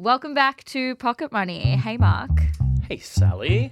Welcome 0.00 0.32
back 0.32 0.64
to 0.64 0.94
Pocket 0.94 1.30
Money. 1.30 1.76
Hey, 1.76 1.98
Mark. 1.98 2.30
Hey, 2.88 2.96
Sally. 3.00 3.70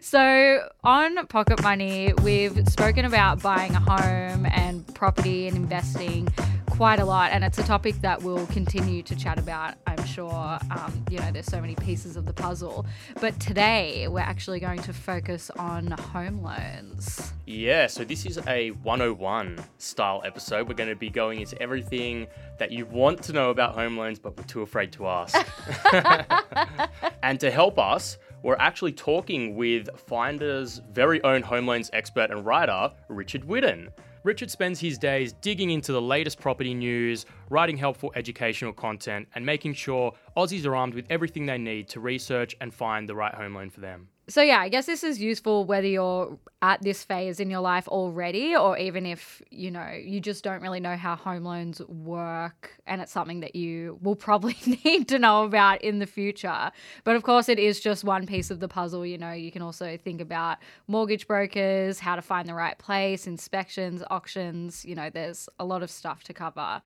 So, 0.00 0.70
on 0.82 1.26
Pocket 1.26 1.62
Money, 1.62 2.14
we've 2.22 2.66
spoken 2.66 3.04
about 3.04 3.42
buying 3.42 3.74
a 3.74 3.80
home 3.80 4.46
and 4.46 4.86
property 4.94 5.46
and 5.46 5.54
investing 5.54 6.28
quite 6.76 7.00
a 7.00 7.04
lot, 7.04 7.32
and 7.32 7.42
it's 7.42 7.56
a 7.56 7.62
topic 7.62 7.94
that 8.02 8.22
we'll 8.22 8.46
continue 8.48 9.02
to 9.02 9.16
chat 9.16 9.38
about. 9.38 9.76
I'm 9.86 10.04
sure. 10.04 10.58
Um, 10.70 11.04
you 11.10 11.18
know, 11.18 11.30
there's 11.32 11.46
so 11.46 11.58
many 11.58 11.74
pieces 11.74 12.16
of 12.16 12.26
the 12.26 12.34
puzzle, 12.34 12.84
but 13.18 13.40
today 13.40 14.06
we're 14.08 14.20
actually 14.20 14.60
going 14.60 14.82
to 14.82 14.92
focus 14.92 15.50
on 15.58 15.92
home 15.92 16.42
loans. 16.42 17.32
Yeah, 17.46 17.86
so 17.86 18.04
this 18.04 18.26
is 18.26 18.38
a 18.46 18.72
101 18.72 19.58
style 19.78 20.20
episode. 20.26 20.68
We're 20.68 20.74
going 20.74 20.90
to 20.90 20.96
be 20.96 21.08
going 21.08 21.40
into 21.40 21.60
everything 21.62 22.26
that 22.58 22.70
you 22.72 22.84
want 22.84 23.22
to 23.22 23.32
know 23.32 23.48
about 23.48 23.74
home 23.74 23.96
loans, 23.96 24.18
but 24.18 24.36
we're 24.36 24.44
too 24.44 24.60
afraid 24.60 24.92
to 24.92 25.06
ask. 25.06 25.34
and 27.22 27.40
to 27.40 27.50
help 27.50 27.78
us, 27.78 28.18
we're 28.42 28.56
actually 28.56 28.92
talking 28.92 29.56
with 29.56 29.88
Finder's 29.96 30.82
very 30.92 31.22
own 31.24 31.40
home 31.40 31.66
loans 31.66 31.88
expert 31.94 32.30
and 32.30 32.44
writer, 32.44 32.92
Richard 33.08 33.44
Whitten. 33.44 33.88
Richard 34.26 34.50
spends 34.50 34.80
his 34.80 34.98
days 34.98 35.34
digging 35.34 35.70
into 35.70 35.92
the 35.92 36.02
latest 36.02 36.40
property 36.40 36.74
news, 36.74 37.26
writing 37.48 37.76
helpful 37.76 38.10
educational 38.16 38.72
content, 38.72 39.28
and 39.36 39.46
making 39.46 39.74
sure 39.74 40.14
Aussies 40.36 40.66
are 40.66 40.74
armed 40.74 40.94
with 40.94 41.06
everything 41.10 41.46
they 41.46 41.58
need 41.58 41.88
to 41.90 42.00
research 42.00 42.56
and 42.60 42.74
find 42.74 43.08
the 43.08 43.14
right 43.14 43.32
home 43.32 43.54
loan 43.54 43.70
for 43.70 43.78
them. 43.78 44.08
So, 44.28 44.42
yeah, 44.42 44.58
I 44.58 44.68
guess 44.68 44.86
this 44.86 45.04
is 45.04 45.20
useful 45.20 45.66
whether 45.66 45.86
you're 45.86 46.36
at 46.60 46.82
this 46.82 47.04
phase 47.04 47.38
in 47.38 47.48
your 47.48 47.60
life 47.60 47.86
already, 47.86 48.56
or 48.56 48.76
even 48.76 49.06
if, 49.06 49.40
you 49.52 49.70
know, 49.70 49.88
you 49.92 50.18
just 50.18 50.42
don't 50.42 50.60
really 50.60 50.80
know 50.80 50.96
how 50.96 51.14
home 51.14 51.44
loans 51.44 51.80
work 51.82 52.72
and 52.88 53.00
it's 53.00 53.12
something 53.12 53.38
that 53.40 53.54
you 53.54 54.00
will 54.02 54.16
probably 54.16 54.56
need 54.84 55.06
to 55.08 55.20
know 55.20 55.44
about 55.44 55.80
in 55.82 56.00
the 56.00 56.06
future. 56.06 56.72
But 57.04 57.14
of 57.14 57.22
course, 57.22 57.48
it 57.48 57.60
is 57.60 57.78
just 57.78 58.02
one 58.02 58.26
piece 58.26 58.50
of 58.50 58.58
the 58.58 58.66
puzzle. 58.66 59.06
You 59.06 59.16
know, 59.16 59.30
you 59.30 59.52
can 59.52 59.62
also 59.62 59.96
think 59.96 60.20
about 60.20 60.58
mortgage 60.88 61.28
brokers, 61.28 62.00
how 62.00 62.16
to 62.16 62.22
find 62.22 62.48
the 62.48 62.54
right 62.54 62.76
place, 62.78 63.28
inspections, 63.28 64.02
auctions. 64.10 64.84
You 64.84 64.96
know, 64.96 65.08
there's 65.08 65.48
a 65.60 65.64
lot 65.64 65.84
of 65.84 65.90
stuff 65.90 66.24
to 66.24 66.34
cover. 66.34 66.82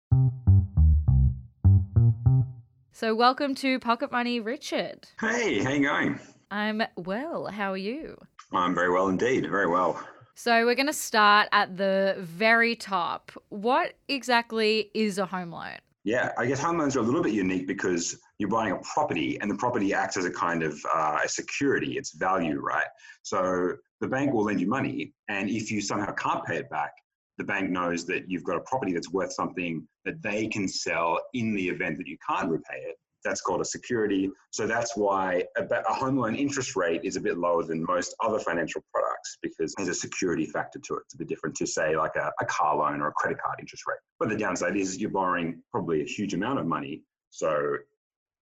So, 2.93 3.15
welcome 3.15 3.55
to 3.55 3.79
Pocket 3.79 4.13
Money, 4.13 4.41
Richard. 4.41 5.09
Hey, 5.19 5.63
how 5.63 5.71
you 5.71 5.87
going? 5.87 6.21
I'm 6.51 6.83
well. 6.97 7.47
How 7.47 7.73
are 7.73 7.77
you? 7.77 8.17
I'm 8.53 8.75
very 8.75 8.91
well 8.91 9.09
indeed. 9.09 9.49
Very 9.49 9.67
well. 9.67 10.03
So, 10.35 10.65
we're 10.65 10.75
going 10.75 10.87
to 10.87 10.93
start 10.93 11.49
at 11.53 11.77
the 11.77 12.17
very 12.19 12.75
top. 12.75 13.31
What 13.51 13.95
exactly 14.09 14.91
is 14.95 15.19
a 15.19 15.27
home 15.27 15.51
loan? 15.51 15.77
Yeah, 16.03 16.33
I 16.39 16.47
guess 16.47 16.61
home 16.61 16.79
loans 16.79 16.97
are 16.97 17.01
a 17.01 17.03
little 17.03 17.23
bit 17.23 17.35
unique 17.35 17.67
because 17.67 18.19
you're 18.39 18.49
buying 18.49 18.73
a 18.73 18.79
property 18.79 19.39
and 19.41 19.51
the 19.51 19.55
property 19.55 19.93
acts 19.93 20.17
as 20.17 20.25
a 20.25 20.31
kind 20.31 20.63
of 20.63 20.81
uh, 20.95 21.19
a 21.23 21.29
security, 21.29 21.99
it's 21.99 22.15
value, 22.17 22.59
right? 22.59 22.87
So 23.23 23.75
the 24.01 24.09
bank 24.09 24.33
will 24.33 24.45
lend 24.45 24.63
you 24.63 24.67
money, 24.67 25.13
and 25.29 25.51
if 25.51 25.71
you 25.71 25.83
somehow 25.83 26.13
can't 26.15 26.43
pay 26.47 26.57
it 26.57 26.71
back, 26.71 26.93
the 27.37 27.45
bank 27.45 27.71
knows 27.71 28.07
that 28.07 28.31
you've 28.31 28.45
got 28.45 28.57
a 28.57 28.61
property 28.61 28.95
that's 28.95 29.13
worth 29.13 29.33
something 29.33 29.87
that 30.07 30.23
they 30.23 30.47
can 30.47 30.67
sell 30.67 31.21
in 31.35 31.55
the 31.55 31.69
event 31.69 31.99
that 31.99 32.07
you 32.07 32.17
can't 32.27 32.49
repay 32.49 32.79
it. 32.79 32.97
That's 33.25 33.41
called 33.41 33.61
a 33.61 33.65
security. 33.65 34.31
So 34.51 34.67
that's 34.67 34.97
why 34.97 35.45
a, 35.57 35.93
home 35.93 36.17
loan 36.17 36.35
interest 36.35 36.77
rate 36.77 37.03
is 37.05 37.17
a 37.17 37.21
bit 37.21 37.39
lower 37.39 37.65
than 37.65 37.85
most 37.87 38.15
other 38.23 38.39
financial 38.39 38.83
products 38.93 39.39
because 39.43 39.75
there's 39.77 39.89
a 39.89 39.95
security 39.95 40.47
factor 40.47 40.79
to 40.79 40.95
it. 40.95 41.03
It's 41.05 41.15
a 41.15 41.19
bit 41.19 41.29
different 41.29 41.57
to 41.57 41.67
say 41.67 41.97
like 41.97 42.17
a, 42.17 42.33
a 42.41 42.47
car 42.47 42.77
loan 42.77 43.01
or 43.01 43.09
a 43.09 43.13
credit 43.13 43.39
card 43.45 43.57
interest 43.61 43.85
rate. 43.87 43.99
But 44.19 44.31
the 44.31 44.37
downside 44.37 44.77
is 44.77 44.99
you're 44.99 45.11
borrowing 45.11 45.63
probably 45.71 46.03
a 46.03 46.07
huge 46.07 46.35
amount 46.35 46.59
of 46.59 46.67
money. 46.67 47.03
So 47.31 47.77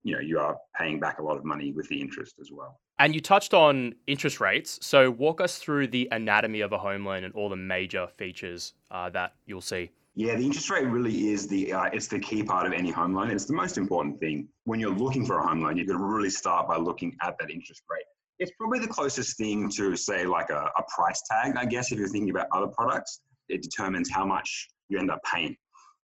you 0.05 0.15
know 0.15 0.21
you 0.21 0.39
are 0.39 0.57
paying 0.77 1.01
back 1.01 1.19
a 1.19 1.23
lot 1.23 1.37
of 1.37 1.45
money 1.45 1.73
with 1.73 1.89
the 1.89 2.01
interest 2.01 2.37
as 2.41 2.51
well. 2.53 2.81
And 2.99 3.15
you 3.15 3.21
touched 3.21 3.55
on 3.55 3.95
interest 4.07 4.41
rates. 4.41 4.79
So 4.83 5.11
walk 5.11 5.41
us 5.41 5.59
through 5.59 5.89
the 5.89 6.09
anatomy 6.11 6.63
of 6.63 6.73
a 6.73 6.79
home 6.79 7.05
loan 7.05 7.25
and 7.25 7.35
all 7.35 7.49
the 7.49 7.57
major 7.57 8.09
features 8.09 8.75
uh, 8.91 9.11
that 9.11 9.35
you'll 9.47 9.61
see. 9.61 9.91
Yeah, 10.19 10.35
the 10.35 10.45
interest 10.45 10.69
rate 10.69 10.85
really 10.85 11.29
is 11.29 11.47
the 11.47 11.73
uh, 11.73 11.85
it's 11.93 12.09
the 12.09 12.19
key 12.19 12.43
part 12.43 12.67
of 12.67 12.73
any 12.73 12.91
home 12.91 13.15
loan. 13.15 13.31
It's 13.31 13.45
the 13.45 13.55
most 13.55 13.79
important 13.79 14.19
thing 14.19 14.49
when 14.65 14.81
you're 14.81 14.93
looking 14.93 15.25
for 15.25 15.39
a 15.39 15.47
home 15.47 15.63
loan. 15.63 15.77
You've 15.77 15.87
got 15.87 15.97
to 15.97 16.03
really 16.03 16.29
start 16.29 16.67
by 16.67 16.77
looking 16.77 17.17
at 17.23 17.37
that 17.39 17.51
interest 17.51 17.83
rate. 17.89 18.03
It's 18.41 18.51
probably 18.59 18.81
the 18.81 18.89
closest 18.89 19.37
thing 19.37 19.71
to 19.77 19.95
say 19.95 20.27
like 20.27 20.51
a, 20.51 20.73
a 20.77 20.83
price 20.93 21.23
tag, 21.31 21.55
I 21.57 21.67
guess, 21.67 21.93
if 21.93 22.01
you're 22.01 22.09
thinking 22.09 22.31
about 22.31 22.49
other 22.53 22.67
products. 22.67 23.21
It 23.49 23.63
determines 23.63 24.11
how 24.11 24.27
much 24.27 24.69
you 24.89 24.99
end 24.99 25.13
up 25.13 25.21
paying. 25.23 25.57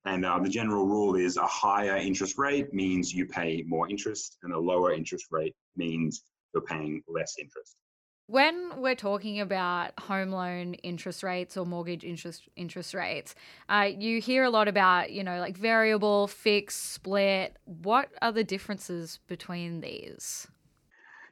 And 0.05 0.25
uh, 0.25 0.39
the 0.39 0.49
general 0.49 0.87
rule 0.87 1.17
is 1.17 1.37
a 1.37 1.47
higher 1.47 1.97
interest 1.97 2.39
rate 2.39 2.73
means 2.73 3.13
you 3.13 3.27
pay 3.27 3.65
more 3.67 3.91
interest, 3.91 4.39
and 4.45 4.53
a 4.53 4.59
lower 4.59 4.93
interest 4.93 5.25
rate 5.33 5.57
means 5.75 6.23
you're 6.55 6.63
paying 6.63 7.03
less 7.09 7.35
interest. 7.41 7.75
When 8.27 8.81
we're 8.81 8.95
talking 8.95 9.41
about 9.41 9.93
home 10.01 10.31
loan 10.31 10.75
interest 10.75 11.23
rates 11.23 11.59
or 11.59 11.67
mortgage 11.67 12.05
interest 12.05 12.49
interest 12.57 12.95
rates, 12.95 13.35
uh, 13.69 13.91
you 13.99 14.19
hear 14.19 14.45
a 14.45 14.51
lot 14.51 14.67
about 14.67 15.13
you 15.13 15.23
know 15.23 15.39
like 15.41 15.59
variable, 15.59 16.27
fixed, 16.27 16.93
split. 16.93 17.57
What 17.67 18.09
are 18.23 18.33
the 18.33 18.43
differences 18.43 19.21
between 19.27 19.83
these? 19.83 20.49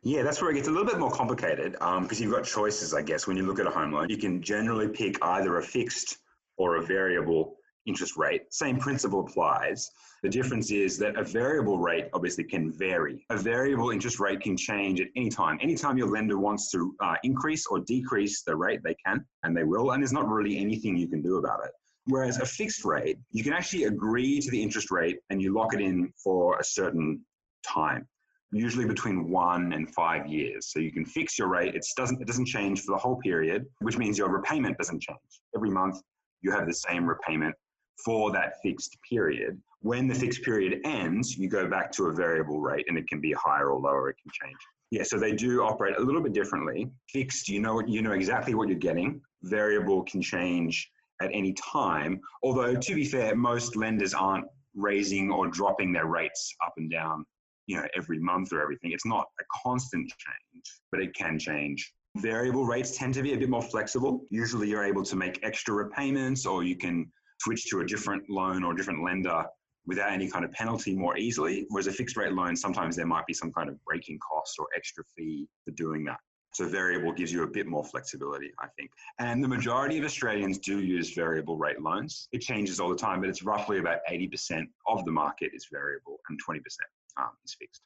Yeah, 0.03 0.23
that's 0.23 0.43
where 0.43 0.51
it 0.51 0.55
gets 0.55 0.69
a 0.69 0.71
little 0.71 0.87
bit 0.87 0.99
more 0.99 1.11
complicated 1.13 1.73
because 1.73 1.89
um, 1.97 2.09
you've 2.11 2.33
got 2.33 2.45
choices, 2.45 2.93
I 2.93 3.03
guess. 3.03 3.27
When 3.27 3.37
you 3.39 3.45
look 3.45 3.59
at 3.59 3.67
a 3.67 3.71
home 3.71 3.93
loan, 3.93 4.11
you 4.11 4.19
can 4.19 4.43
generally 4.43 4.89
pick 4.89 5.17
either 5.25 5.57
a 5.59 5.63
fixed 5.63 6.19
or 6.59 6.77
a 6.77 6.83
variable 6.83 7.57
interest 7.87 8.19
rate. 8.19 8.53
Same 8.53 8.79
principle 8.79 9.21
applies. 9.21 9.91
The 10.23 10.29
difference 10.29 10.71
is 10.71 10.99
that 10.99 11.17
a 11.17 11.25
variable 11.25 11.79
rate 11.79 12.09
obviously 12.13 12.45
can 12.45 12.71
vary. 12.71 13.27
A 13.31 13.37
variable 13.37 13.91
interest 13.91 14.21
rate 14.21 14.41
can 14.41 14.57
change 14.57 15.01
at 15.01 15.09
any 15.17 15.29
time. 15.29 15.59
Anytime 15.61 15.99
your 15.99 16.09
lender 16.09 16.39
wants 16.39 16.71
to 16.71 16.95
uh, 17.01 17.17
increase 17.25 17.67
or 17.67 17.81
decrease 17.81 18.43
the 18.43 18.55
rate, 18.55 18.81
they 18.85 18.95
can 19.05 19.25
and 19.43 19.57
they 19.57 19.65
will, 19.65 19.91
and 19.91 20.03
there's 20.03 20.13
not 20.13 20.29
really 20.29 20.59
anything 20.59 20.97
you 20.97 21.09
can 21.09 21.23
do 21.23 21.39
about 21.39 21.65
it. 21.65 21.73
Whereas 22.07 22.39
a 22.39 22.47
fixed 22.47 22.85
rate, 22.85 23.19
you 23.31 23.43
can 23.43 23.53
actually 23.53 23.85
agree 23.85 24.41
to 24.41 24.51
the 24.51 24.63
interest 24.63 24.91
rate 24.91 25.19
and 25.31 25.43
you 25.43 25.53
lock 25.53 25.75
it 25.75 25.81
in 25.81 26.13
for 26.23 26.59
a 26.59 26.65
certain 26.65 27.21
time 27.67 28.07
usually 28.53 28.85
between 28.85 29.31
one 29.31 29.73
and 29.73 29.91
five 29.93 30.27
years. 30.27 30.67
So 30.71 30.79
you 30.79 30.93
can 30.93 31.05
fix 31.05 31.39
your 31.39 31.49
rate. 31.49 31.75
It 31.75 31.85
doesn't, 31.97 32.21
it 32.21 32.27
doesn't 32.27 32.47
change 32.47 32.83
for 32.83 32.93
the 32.93 32.99
whole 32.99 33.17
period, 33.17 33.65
which 33.81 33.97
means 33.97 34.19
your 34.19 34.29
repayment 34.29 34.77
doesn't 34.77 35.01
change. 35.01 35.19
Every 35.57 35.71
month 35.71 36.01
you 36.43 36.53
have 36.53 36.67
the 36.67 36.75
same 36.75 37.07
repayment 37.07 37.55
for 38.05 38.31
that 38.33 38.55
fixed 38.63 38.99
period. 39.09 39.59
When 39.83 40.07
the 40.07 40.15
fixed 40.15 40.43
period 40.43 40.81
ends, 40.85 41.37
you 41.37 41.49
go 41.49 41.69
back 41.69 41.91
to 41.93 42.07
a 42.07 42.13
variable 42.13 42.61
rate 42.61 42.85
and 42.89 42.97
it 42.97 43.09
can 43.09 43.21
be 43.21 43.33
higher 43.33 43.71
or 43.71 43.81
lower, 43.81 44.11
it 44.11 44.17
can 44.23 44.31
change. 44.31 44.59
Yeah, 44.93 45.03
so 45.03 45.19
they 45.19 45.33
do 45.33 45.63
operate 45.63 45.97
a 45.99 46.01
little 46.01 46.23
bit 46.23 46.33
differently. 46.33 46.89
Fixed, 47.11 47.49
you 47.49 47.59
know 47.61 47.83
you 47.85 48.01
know 48.01 48.13
exactly 48.13 48.55
what 48.55 48.69
you're 48.69 48.79
getting. 48.79 49.21
Variable 49.43 50.05
can 50.05 50.23
change 50.23 50.89
at 51.21 51.31
any 51.33 51.53
time. 51.55 52.21
Although 52.45 52.77
to 52.77 52.95
be 52.95 53.05
fair, 53.05 53.35
most 53.35 53.75
lenders 53.75 54.15
aren't 54.15 54.45
raising 54.77 55.33
or 55.33 55.49
dropping 55.49 55.93
their 55.93 56.07
rates 56.07 56.55
up 56.65 56.75
and 56.77 56.89
down, 56.89 57.25
you 57.67 57.77
know, 57.77 57.87
every 57.97 58.21
month 58.21 58.53
or 58.53 58.63
everything. 58.63 58.93
It's 58.93 59.07
not 59.07 59.27
a 59.41 59.45
constant 59.65 60.09
change, 60.11 60.65
but 60.93 61.01
it 61.01 61.13
can 61.15 61.41
change. 61.41 61.93
Variable 62.19 62.67
rates 62.67 62.97
tend 62.97 63.15
to 63.15 63.23
be 63.23 63.33
a 63.33 63.37
bit 63.37 63.49
more 63.49 63.63
flexible. 63.63 64.27
Usually 64.31 64.69
you're 64.69 64.85
able 64.85 65.03
to 65.03 65.17
make 65.17 65.41
extra 65.43 65.75
repayments 65.75 66.47
or 66.47 66.63
you 66.63 66.77
can 66.77 67.11
switch 67.41 67.67
to 67.71 67.81
a 67.81 67.85
different 67.85 68.23
loan 68.31 68.63
or 68.63 68.75
different 68.75 69.03
lender 69.03 69.45
without 69.87 70.13
any 70.13 70.29
kind 70.29 70.45
of 70.45 70.53
penalty 70.53 70.95
more 70.95 71.17
easily. 71.17 71.67
Whereas 71.69 71.87
a 71.87 71.93
fixed 71.93 72.17
rate 72.17 72.33
loan, 72.33 72.57
sometimes 72.57 72.97
there 72.97 73.07
might 73.07 73.27
be 73.27 73.35
some 73.35 73.53
kind 73.53 73.69
of 73.69 73.83
breaking 73.85 74.19
cost 74.19 74.57
or 74.59 74.67
extra 74.77 75.05
fee 75.17 75.49
for 75.65 75.73
doing 75.73 76.05
that. 76.05 76.19
So 76.55 76.67
variable 76.67 77.13
gives 77.13 77.33
you 77.33 77.45
a 77.45 77.47
bit 77.47 77.67
more 77.67 77.83
flexibility, 77.83 78.53
I 78.61 78.67
think. 78.77 78.91
And 79.19 79.43
the 79.43 79.49
majority 79.49 79.99
of 79.99 80.05
Australians 80.05 80.59
do 80.59 80.81
use 80.81 81.15
variable 81.15 81.57
rate 81.57 81.81
loans. 81.81 82.29
It 82.33 82.43
changes 82.43 82.79
all 82.79 82.91
the 82.91 82.97
time, 82.97 83.21
but 83.21 83.31
it's 83.31 83.43
roughly 83.43 83.79
about 83.79 84.01
80% 84.11 84.67
of 84.87 85.05
the 85.07 85.13
market 85.13 85.53
is 85.55 85.67
variable 85.73 86.21
and 86.29 86.39
20% 86.47 86.59
um, 87.17 87.31
is 87.45 87.55
fixed. 87.55 87.81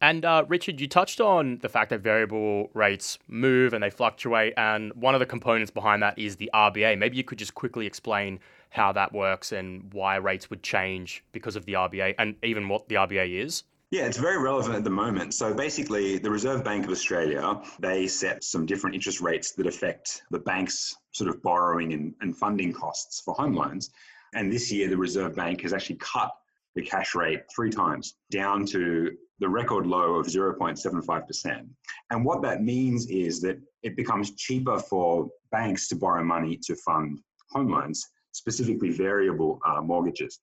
And 0.00 0.24
uh, 0.26 0.44
Richard, 0.48 0.82
you 0.82 0.88
touched 0.88 1.18
on 1.18 1.58
the 1.62 1.68
fact 1.68 1.88
that 1.90 2.00
variable 2.00 2.68
rates 2.74 3.18
move 3.26 3.72
and 3.72 3.82
they 3.82 3.88
fluctuate, 3.88 4.52
and 4.56 4.92
one 4.92 5.14
of 5.14 5.20
the 5.20 5.26
components 5.26 5.70
behind 5.70 6.02
that 6.02 6.18
is 6.18 6.36
the 6.36 6.50
RBA. 6.52 6.98
Maybe 6.98 7.16
you 7.16 7.24
could 7.24 7.38
just 7.38 7.54
quickly 7.54 7.86
explain 7.86 8.38
how 8.74 8.90
that 8.92 9.12
works 9.12 9.52
and 9.52 9.88
why 9.92 10.16
rates 10.16 10.50
would 10.50 10.60
change 10.60 11.22
because 11.30 11.54
of 11.54 11.64
the 11.64 11.74
RBA 11.74 12.16
and 12.18 12.34
even 12.42 12.68
what 12.68 12.88
the 12.88 12.96
RBA 12.96 13.40
is? 13.44 13.62
Yeah, 13.92 14.06
it's 14.06 14.18
very 14.18 14.36
relevant 14.36 14.74
at 14.74 14.82
the 14.82 14.90
moment. 14.90 15.32
So 15.32 15.54
basically, 15.54 16.18
the 16.18 16.28
Reserve 16.28 16.64
Bank 16.64 16.84
of 16.84 16.90
Australia, 16.90 17.62
they 17.78 18.08
set 18.08 18.42
some 18.42 18.66
different 18.66 18.96
interest 18.96 19.20
rates 19.20 19.52
that 19.52 19.68
affect 19.68 20.22
the 20.32 20.40
bank's 20.40 20.96
sort 21.12 21.30
of 21.30 21.40
borrowing 21.40 21.92
and, 21.92 22.14
and 22.20 22.36
funding 22.36 22.72
costs 22.72 23.20
for 23.20 23.34
home 23.34 23.54
loans. 23.54 23.90
And 24.34 24.52
this 24.52 24.72
year, 24.72 24.88
the 24.88 24.96
Reserve 24.96 25.36
Bank 25.36 25.60
has 25.60 25.72
actually 25.72 25.98
cut 26.00 26.32
the 26.74 26.82
cash 26.82 27.14
rate 27.14 27.42
three 27.54 27.70
times 27.70 28.16
down 28.32 28.66
to 28.66 29.12
the 29.38 29.48
record 29.48 29.86
low 29.86 30.14
of 30.14 30.26
0.75%. 30.26 31.64
And 32.10 32.24
what 32.24 32.42
that 32.42 32.64
means 32.64 33.06
is 33.06 33.40
that 33.42 33.58
it 33.84 33.94
becomes 33.94 34.34
cheaper 34.34 34.80
for 34.80 35.28
banks 35.52 35.86
to 35.88 35.94
borrow 35.94 36.24
money 36.24 36.58
to 36.64 36.74
fund 36.74 37.20
home 37.52 37.70
loans 37.70 38.04
specifically 38.34 38.90
variable 38.90 39.60
uh, 39.66 39.80
mortgages. 39.80 40.40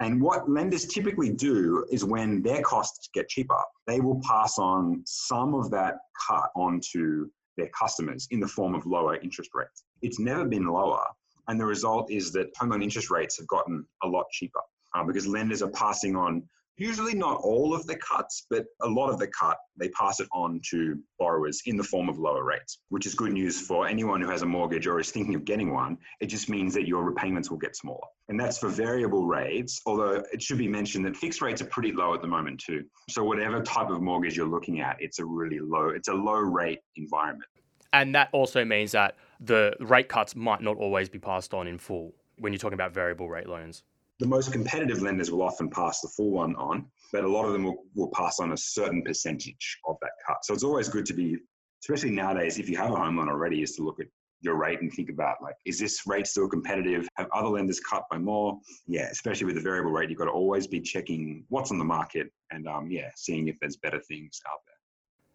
And 0.00 0.20
what 0.20 0.50
lenders 0.50 0.86
typically 0.86 1.30
do 1.30 1.86
is 1.90 2.04
when 2.04 2.42
their 2.42 2.62
costs 2.62 3.08
get 3.14 3.28
cheaper, 3.28 3.60
they 3.86 4.00
will 4.00 4.20
pass 4.28 4.58
on 4.58 5.02
some 5.06 5.54
of 5.54 5.70
that 5.70 5.98
cut 6.26 6.50
onto 6.56 7.28
their 7.56 7.68
customers 7.68 8.26
in 8.32 8.40
the 8.40 8.48
form 8.48 8.74
of 8.74 8.84
lower 8.86 9.16
interest 9.16 9.50
rates. 9.54 9.84
It's 10.02 10.18
never 10.18 10.44
been 10.44 10.66
lower. 10.66 11.06
And 11.46 11.60
the 11.60 11.66
result 11.66 12.10
is 12.10 12.32
that 12.32 12.48
home 12.58 12.70
loan 12.70 12.82
interest 12.82 13.10
rates 13.10 13.38
have 13.38 13.46
gotten 13.46 13.86
a 14.02 14.08
lot 14.08 14.26
cheaper 14.32 14.60
uh, 14.94 15.04
because 15.04 15.26
lenders 15.26 15.62
are 15.62 15.70
passing 15.70 16.16
on 16.16 16.42
usually 16.76 17.14
not 17.14 17.40
all 17.42 17.74
of 17.74 17.86
the 17.86 17.96
cuts, 17.96 18.46
but 18.50 18.64
a 18.82 18.88
lot 18.88 19.10
of 19.10 19.18
the 19.18 19.28
cut, 19.28 19.56
they 19.76 19.88
pass 19.90 20.20
it 20.20 20.28
on 20.32 20.60
to 20.70 20.98
borrowers 21.18 21.62
in 21.66 21.76
the 21.76 21.82
form 21.82 22.08
of 22.08 22.18
lower 22.18 22.44
rates, 22.44 22.78
which 22.88 23.06
is 23.06 23.14
good 23.14 23.32
news 23.32 23.60
for 23.60 23.86
anyone 23.86 24.20
who 24.20 24.28
has 24.28 24.42
a 24.42 24.46
mortgage 24.46 24.86
or 24.86 24.98
is 24.98 25.10
thinking 25.10 25.34
of 25.34 25.44
getting 25.44 25.72
one. 25.72 25.96
It 26.20 26.26
just 26.26 26.48
means 26.48 26.74
that 26.74 26.86
your 26.86 27.04
repayments 27.04 27.50
will 27.50 27.58
get 27.58 27.76
smaller. 27.76 28.06
And 28.28 28.38
that's 28.38 28.58
for 28.58 28.68
variable 28.68 29.26
rates, 29.26 29.80
although 29.86 30.24
it 30.32 30.42
should 30.42 30.58
be 30.58 30.68
mentioned 30.68 31.04
that 31.06 31.16
fixed 31.16 31.40
rates 31.40 31.62
are 31.62 31.66
pretty 31.66 31.92
low 31.92 32.14
at 32.14 32.22
the 32.22 32.28
moment 32.28 32.60
too. 32.60 32.84
So 33.10 33.22
whatever 33.24 33.62
type 33.62 33.90
of 33.90 34.00
mortgage 34.00 34.36
you're 34.36 34.48
looking 34.48 34.80
at, 34.80 34.96
it's 34.98 35.18
a 35.18 35.24
really 35.24 35.60
low, 35.60 35.88
it's 35.88 36.08
a 36.08 36.14
low 36.14 36.38
rate 36.38 36.80
environment. 36.96 37.50
And 37.92 38.14
that 38.16 38.28
also 38.32 38.64
means 38.64 38.92
that 38.92 39.16
the 39.38 39.76
rate 39.78 40.08
cuts 40.08 40.34
might 40.34 40.60
not 40.60 40.76
always 40.76 41.08
be 41.08 41.20
passed 41.20 41.54
on 41.54 41.68
in 41.68 41.78
full 41.78 42.14
when 42.38 42.52
you're 42.52 42.58
talking 42.58 42.74
about 42.74 42.92
variable 42.92 43.28
rate 43.28 43.48
loans 43.48 43.84
the 44.20 44.26
most 44.26 44.52
competitive 44.52 45.02
lenders 45.02 45.30
will 45.30 45.42
often 45.42 45.68
pass 45.68 46.00
the 46.00 46.08
full 46.08 46.30
one 46.30 46.54
on, 46.56 46.86
but 47.12 47.24
a 47.24 47.28
lot 47.28 47.46
of 47.46 47.52
them 47.52 47.64
will, 47.64 47.84
will 47.94 48.10
pass 48.10 48.38
on 48.38 48.52
a 48.52 48.56
certain 48.56 49.02
percentage 49.02 49.78
of 49.86 49.96
that 50.02 50.12
cut. 50.26 50.44
So 50.44 50.54
it's 50.54 50.62
always 50.62 50.88
good 50.88 51.06
to 51.06 51.14
be, 51.14 51.36
especially 51.82 52.10
nowadays, 52.10 52.58
if 52.58 52.68
you 52.68 52.76
have 52.76 52.92
a 52.92 52.96
home 52.96 53.18
loan 53.18 53.28
already, 53.28 53.62
is 53.62 53.74
to 53.76 53.82
look 53.82 54.00
at 54.00 54.06
your 54.40 54.56
rate 54.56 54.80
and 54.82 54.92
think 54.92 55.10
about 55.10 55.36
like, 55.42 55.54
is 55.64 55.78
this 55.78 56.06
rate 56.06 56.26
still 56.26 56.48
competitive? 56.48 57.08
Have 57.16 57.28
other 57.32 57.48
lenders 57.48 57.80
cut 57.80 58.04
by 58.10 58.18
more? 58.18 58.60
Yeah, 58.86 59.08
especially 59.10 59.46
with 59.46 59.56
the 59.56 59.62
variable 59.62 59.90
rate, 59.90 60.10
you've 60.10 60.18
got 60.18 60.26
to 60.26 60.30
always 60.30 60.66
be 60.66 60.80
checking 60.80 61.44
what's 61.48 61.70
on 61.70 61.78
the 61.78 61.84
market 61.84 62.30
and 62.50 62.68
um, 62.68 62.90
yeah, 62.90 63.10
seeing 63.16 63.48
if 63.48 63.58
there's 63.60 63.76
better 63.76 64.00
things 64.00 64.40
out 64.46 64.60
there. 64.66 64.76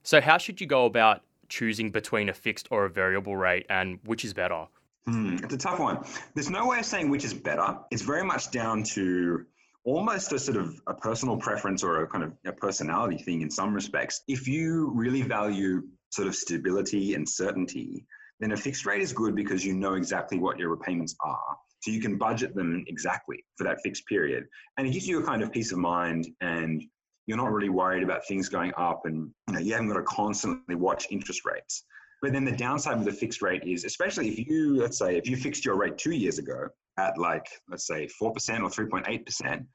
So 0.04 0.22
how 0.22 0.38
should 0.38 0.62
you 0.62 0.68
go 0.68 0.86
about 0.86 1.24
choosing 1.50 1.90
between 1.90 2.30
a 2.30 2.34
fixed 2.34 2.68
or 2.72 2.86
a 2.86 2.90
variable 2.90 3.36
rate 3.36 3.66
and 3.70 4.00
which 4.06 4.24
is 4.24 4.34
better? 4.34 4.68
Hmm, 5.10 5.38
it's 5.44 5.54
a 5.54 5.58
tough 5.58 5.80
one. 5.80 6.04
There's 6.36 6.50
no 6.50 6.68
way 6.68 6.80
of 6.80 6.86
saying 6.86 7.10
which 7.10 7.24
is 7.24 7.34
better. 7.34 7.78
It's 7.90 8.04
very 8.04 8.24
much 8.24 8.52
down 8.52 8.84
to 8.96 9.46
almost 9.84 10.32
a 10.34 10.40
sort 10.40 10.58
of 10.58 10.80
a 10.88 10.94
personal 10.94 11.38
preference 11.38 11.84
or 11.84 12.04
a 12.04 12.08
kind 12.08 12.24
of 12.24 12.34
a 12.46 12.52
personality 12.52 13.18
thing 13.18 13.42
in 13.42 13.50
some 13.50 13.74
respects. 13.74 14.22
If 14.28 14.48
you 14.48 14.92
really 14.94 15.24
value 15.24 15.82
sort 16.12 16.28
of 16.28 16.36
stability 16.36 17.16
and 17.16 17.28
certainty, 17.28 18.06
then 18.40 18.52
a 18.52 18.58
fixed 18.58 18.86
rate 18.86 19.02
is 19.02 19.12
good 19.12 19.36
because 19.36 19.66
you 19.66 19.74
know 19.74 19.96
exactly 19.96 20.38
what 20.38 20.60
your 20.60 20.70
repayments 20.70 21.16
are. 21.22 21.58
So 21.82 21.92
you 21.92 22.02
can 22.02 22.18
budget 22.18 22.56
them 22.56 22.84
exactly 22.88 23.44
for 23.58 23.64
that 23.64 23.80
fixed 23.84 24.06
period. 24.06 24.46
And 24.78 24.86
it 24.86 24.92
gives 24.92 25.08
you 25.08 25.20
a 25.20 25.24
kind 25.24 25.42
of 25.42 25.52
peace 25.52 25.72
of 25.72 25.80
mind 25.80 26.28
and 26.42 26.84
you're 27.26 27.38
not 27.38 27.52
really 27.52 27.70
worried 27.70 28.04
about 28.04 28.28
things 28.28 28.50
going 28.50 28.74
up 28.78 29.06
and 29.06 29.32
you 29.48 29.54
know 29.54 29.60
you 29.60 29.74
haven't 29.74 29.88
got 29.88 29.96
to 29.96 30.04
constantly 30.04 30.76
watch 30.76 31.08
interest 31.10 31.46
rates. 31.46 31.84
But 32.22 32.34
then 32.34 32.44
the 32.44 32.52
downside 32.52 32.98
of 32.98 33.06
the 33.06 33.12
fixed 33.12 33.42
rate 33.42 33.64
is, 33.64 33.86
especially 33.86 34.28
if 34.30 34.48
you, 34.48 34.76
let's 34.76 34.98
say, 34.98 35.18
if 35.18 35.28
you 35.28 35.38
fixed 35.38 35.64
your 35.64 35.76
rate 35.76 35.98
two 35.98 36.12
years 36.12 36.38
ago 36.38 36.68
at 36.98 37.18
like, 37.18 37.48
let's 37.70 37.88
say, 37.88 38.08
4% 38.22 38.22
or 38.22 38.34
3.8%, 38.34 39.66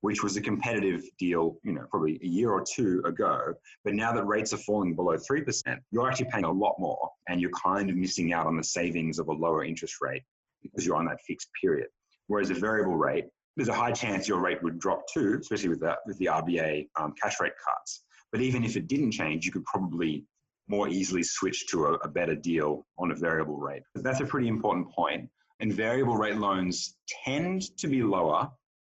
which 0.00 0.22
was 0.22 0.36
a 0.36 0.40
competitive 0.40 1.02
deal, 1.18 1.56
you 1.62 1.72
know, 1.72 1.84
probably 1.90 2.18
a 2.22 2.26
year 2.26 2.50
or 2.50 2.64
two 2.64 3.02
ago. 3.04 3.52
But 3.84 3.94
now 3.94 4.12
that 4.12 4.24
rates 4.24 4.52
are 4.54 4.58
falling 4.58 4.94
below 4.94 5.16
3%, 5.16 5.78
you're 5.90 6.08
actually 6.08 6.30
paying 6.32 6.44
a 6.44 6.50
lot 6.50 6.76
more 6.78 7.10
and 7.28 7.40
you're 7.40 7.50
kind 7.50 7.90
of 7.90 7.96
missing 7.96 8.32
out 8.32 8.46
on 8.46 8.56
the 8.56 8.64
savings 8.64 9.18
of 9.18 9.28
a 9.28 9.32
lower 9.32 9.64
interest 9.64 9.96
rate 10.00 10.22
because 10.62 10.86
you're 10.86 10.96
on 10.96 11.04
that 11.06 11.20
fixed 11.26 11.50
period. 11.60 11.88
Whereas 12.28 12.50
a 12.50 12.54
variable 12.54 12.96
rate, 12.96 13.26
there's 13.56 13.68
a 13.68 13.74
high 13.74 13.92
chance 13.92 14.26
your 14.26 14.40
rate 14.40 14.62
would 14.62 14.78
drop 14.78 15.02
too, 15.12 15.38
especially 15.40 15.68
with 15.68 15.80
the, 15.80 15.96
with 16.06 16.16
the 16.18 16.26
RBA 16.26 16.88
um, 16.98 17.12
cash 17.22 17.40
rate 17.40 17.52
cuts. 17.62 18.04
But 18.32 18.40
even 18.40 18.64
if 18.64 18.76
it 18.76 18.86
didn't 18.86 19.10
change, 19.10 19.44
you 19.44 19.52
could 19.52 19.64
probably 19.64 20.24
more 20.70 20.88
easily 20.88 21.22
switch 21.22 21.66
to 21.66 21.86
a, 21.86 21.92
a 21.94 22.08
better 22.08 22.36
deal 22.36 22.86
on 22.98 23.10
a 23.10 23.14
variable 23.14 23.56
rate. 23.56 23.82
That's 23.96 24.20
a 24.20 24.24
pretty 24.24 24.48
important 24.48 24.90
point. 24.90 25.28
And 25.58 25.72
variable 25.72 26.16
rate 26.16 26.36
loans 26.36 26.96
tend 27.24 27.76
to 27.76 27.88
be 27.88 28.02
lower 28.02 28.48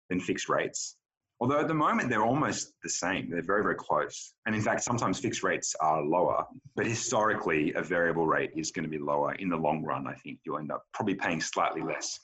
than 0.09 0.19
fixed 0.19 0.47
rates. 0.47 0.95
Although 1.41 1.59
at 1.59 1.67
the 1.67 1.73
moment 1.73 2.09
they're 2.09 2.23
almost 2.23 2.73
the 2.83 2.89
same, 2.89 3.29
they're 3.31 3.41
very, 3.41 3.63
very 3.63 3.75
close. 3.75 4.33
And 4.45 4.53
in 4.53 4.61
fact, 4.61 4.83
sometimes 4.83 5.19
fixed 5.19 5.41
rates 5.41 5.75
are 5.81 6.03
lower, 6.03 6.45
but 6.75 6.85
historically, 6.85 7.73
a 7.73 7.81
variable 7.81 8.27
rate 8.27 8.51
is 8.55 8.69
going 8.69 8.83
to 8.83 8.89
be 8.89 8.99
lower 8.99 9.33
in 9.33 9.49
the 9.49 9.57
long 9.57 9.83
run. 9.83 10.05
I 10.07 10.13
think 10.13 10.37
you'll 10.45 10.59
end 10.59 10.71
up 10.71 10.85
probably 10.93 11.15
paying 11.15 11.41
slightly 11.41 11.81
less. 11.81 12.19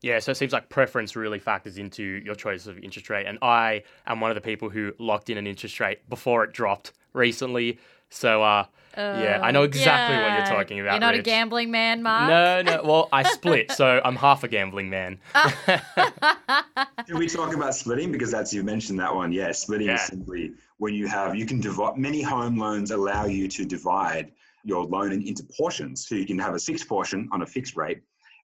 Yeah, 0.00 0.18
so 0.18 0.32
it 0.32 0.36
seems 0.36 0.52
like 0.52 0.68
preference 0.70 1.14
really 1.14 1.38
factors 1.38 1.76
into 1.76 2.02
your 2.24 2.34
choice 2.34 2.66
of 2.66 2.78
interest 2.78 3.10
rate. 3.10 3.26
And 3.26 3.38
I 3.42 3.84
am 4.06 4.20
one 4.20 4.30
of 4.30 4.34
the 4.34 4.40
people 4.40 4.70
who 4.70 4.92
locked 4.98 5.28
in 5.28 5.36
an 5.36 5.46
interest 5.46 5.78
rate 5.78 6.08
before 6.08 6.42
it 6.42 6.52
dropped 6.52 6.92
recently. 7.12 7.78
So, 8.12 8.42
uh, 8.42 8.66
yeah, 8.96 9.40
I 9.42 9.50
know 9.52 9.62
exactly 9.62 10.16
yeah. 10.16 10.28
what 10.28 10.38
you're 10.38 10.56
talking 10.58 10.80
about. 10.80 10.92
You're 10.92 11.00
not 11.00 11.14
Rich. 11.14 11.20
a 11.20 11.22
gambling 11.22 11.70
man, 11.70 12.02
Mark. 12.02 12.28
No, 12.28 12.62
no. 12.62 12.82
Well, 12.84 13.08
I 13.10 13.22
split, 13.22 13.72
so 13.72 14.00
I'm 14.04 14.16
half 14.16 14.44
a 14.44 14.48
gambling 14.48 14.90
man. 14.90 15.18
Can 15.66 17.18
we 17.18 17.26
talk 17.26 17.54
about 17.54 17.74
splitting? 17.74 18.12
Because 18.12 18.30
that's 18.30 18.52
you 18.52 18.62
mentioned 18.62 18.98
that 19.00 19.14
one. 19.14 19.32
Yeah, 19.32 19.50
splitting 19.52 19.86
yeah. 19.86 19.94
is 19.94 20.02
simply 20.02 20.52
when 20.76 20.94
you 20.94 21.06
have 21.06 21.34
you 21.34 21.46
can 21.46 21.60
divide. 21.60 21.96
Many 21.96 22.20
home 22.20 22.58
loans 22.58 22.90
allow 22.90 23.24
you 23.24 23.48
to 23.48 23.64
divide 23.64 24.32
your 24.62 24.84
loan 24.84 25.12
into 25.12 25.42
portions, 25.56 26.06
so 26.06 26.14
you 26.14 26.26
can 26.26 26.38
have 26.38 26.54
a 26.54 26.58
six 26.58 26.84
portion 26.84 27.28
on 27.32 27.42
a 27.42 27.46
fixed 27.46 27.76
rate 27.76 28.02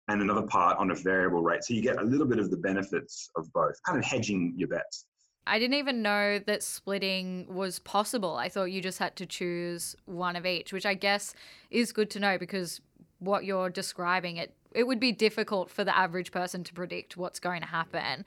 and 0.09 0.23
another 0.23 0.43
part 0.43 0.79
on 0.79 0.91
a 0.91 0.95
variable 0.95 1.43
rate. 1.43 1.63
So 1.63 1.75
you 1.75 1.83
get 1.83 2.01
a 2.01 2.05
little 2.05 2.27
bit 2.27 2.39
of 2.39 2.51
the 2.51 2.57
benefits 2.57 3.31
of 3.37 3.53
both, 3.53 3.81
kind 3.83 3.99
of 3.99 4.05
hedging 4.05 4.55
your 4.57 4.69
bets. 4.69 5.05
I 5.49 5.59
didn't 5.59 5.79
even 5.79 6.03
know 6.03 6.39
that 6.39 6.63
splitting 6.63 7.47
was 7.49 7.79
possible. 7.79 8.37
I 8.37 8.49
thought 8.49 8.65
you 8.65 8.81
just 8.81 8.99
had 8.99 9.17
to 9.17 9.27
choose 9.27 9.97
one 10.05 10.37
of 10.37 10.47
each, 10.47 10.73
which 10.73 10.87
I 10.87 10.95
guess 10.95 11.35
is 11.71 11.93
good 11.93 12.11
to 12.11 12.21
know 12.21 12.39
because 12.39 12.81
what 13.19 13.45
you're 13.45 13.71
describing 13.71 14.37
it 14.37 14.55
it 14.75 14.87
would 14.87 15.01
be 15.01 15.13
difficult 15.13 15.71
for 15.71 15.83
the 15.83 15.97
average 15.97 16.31
person 16.31 16.63
to 16.63 16.75
predict 16.75 17.17
what's 17.17 17.41
going 17.41 17.63
to 17.63 17.67
happen. 17.67 18.25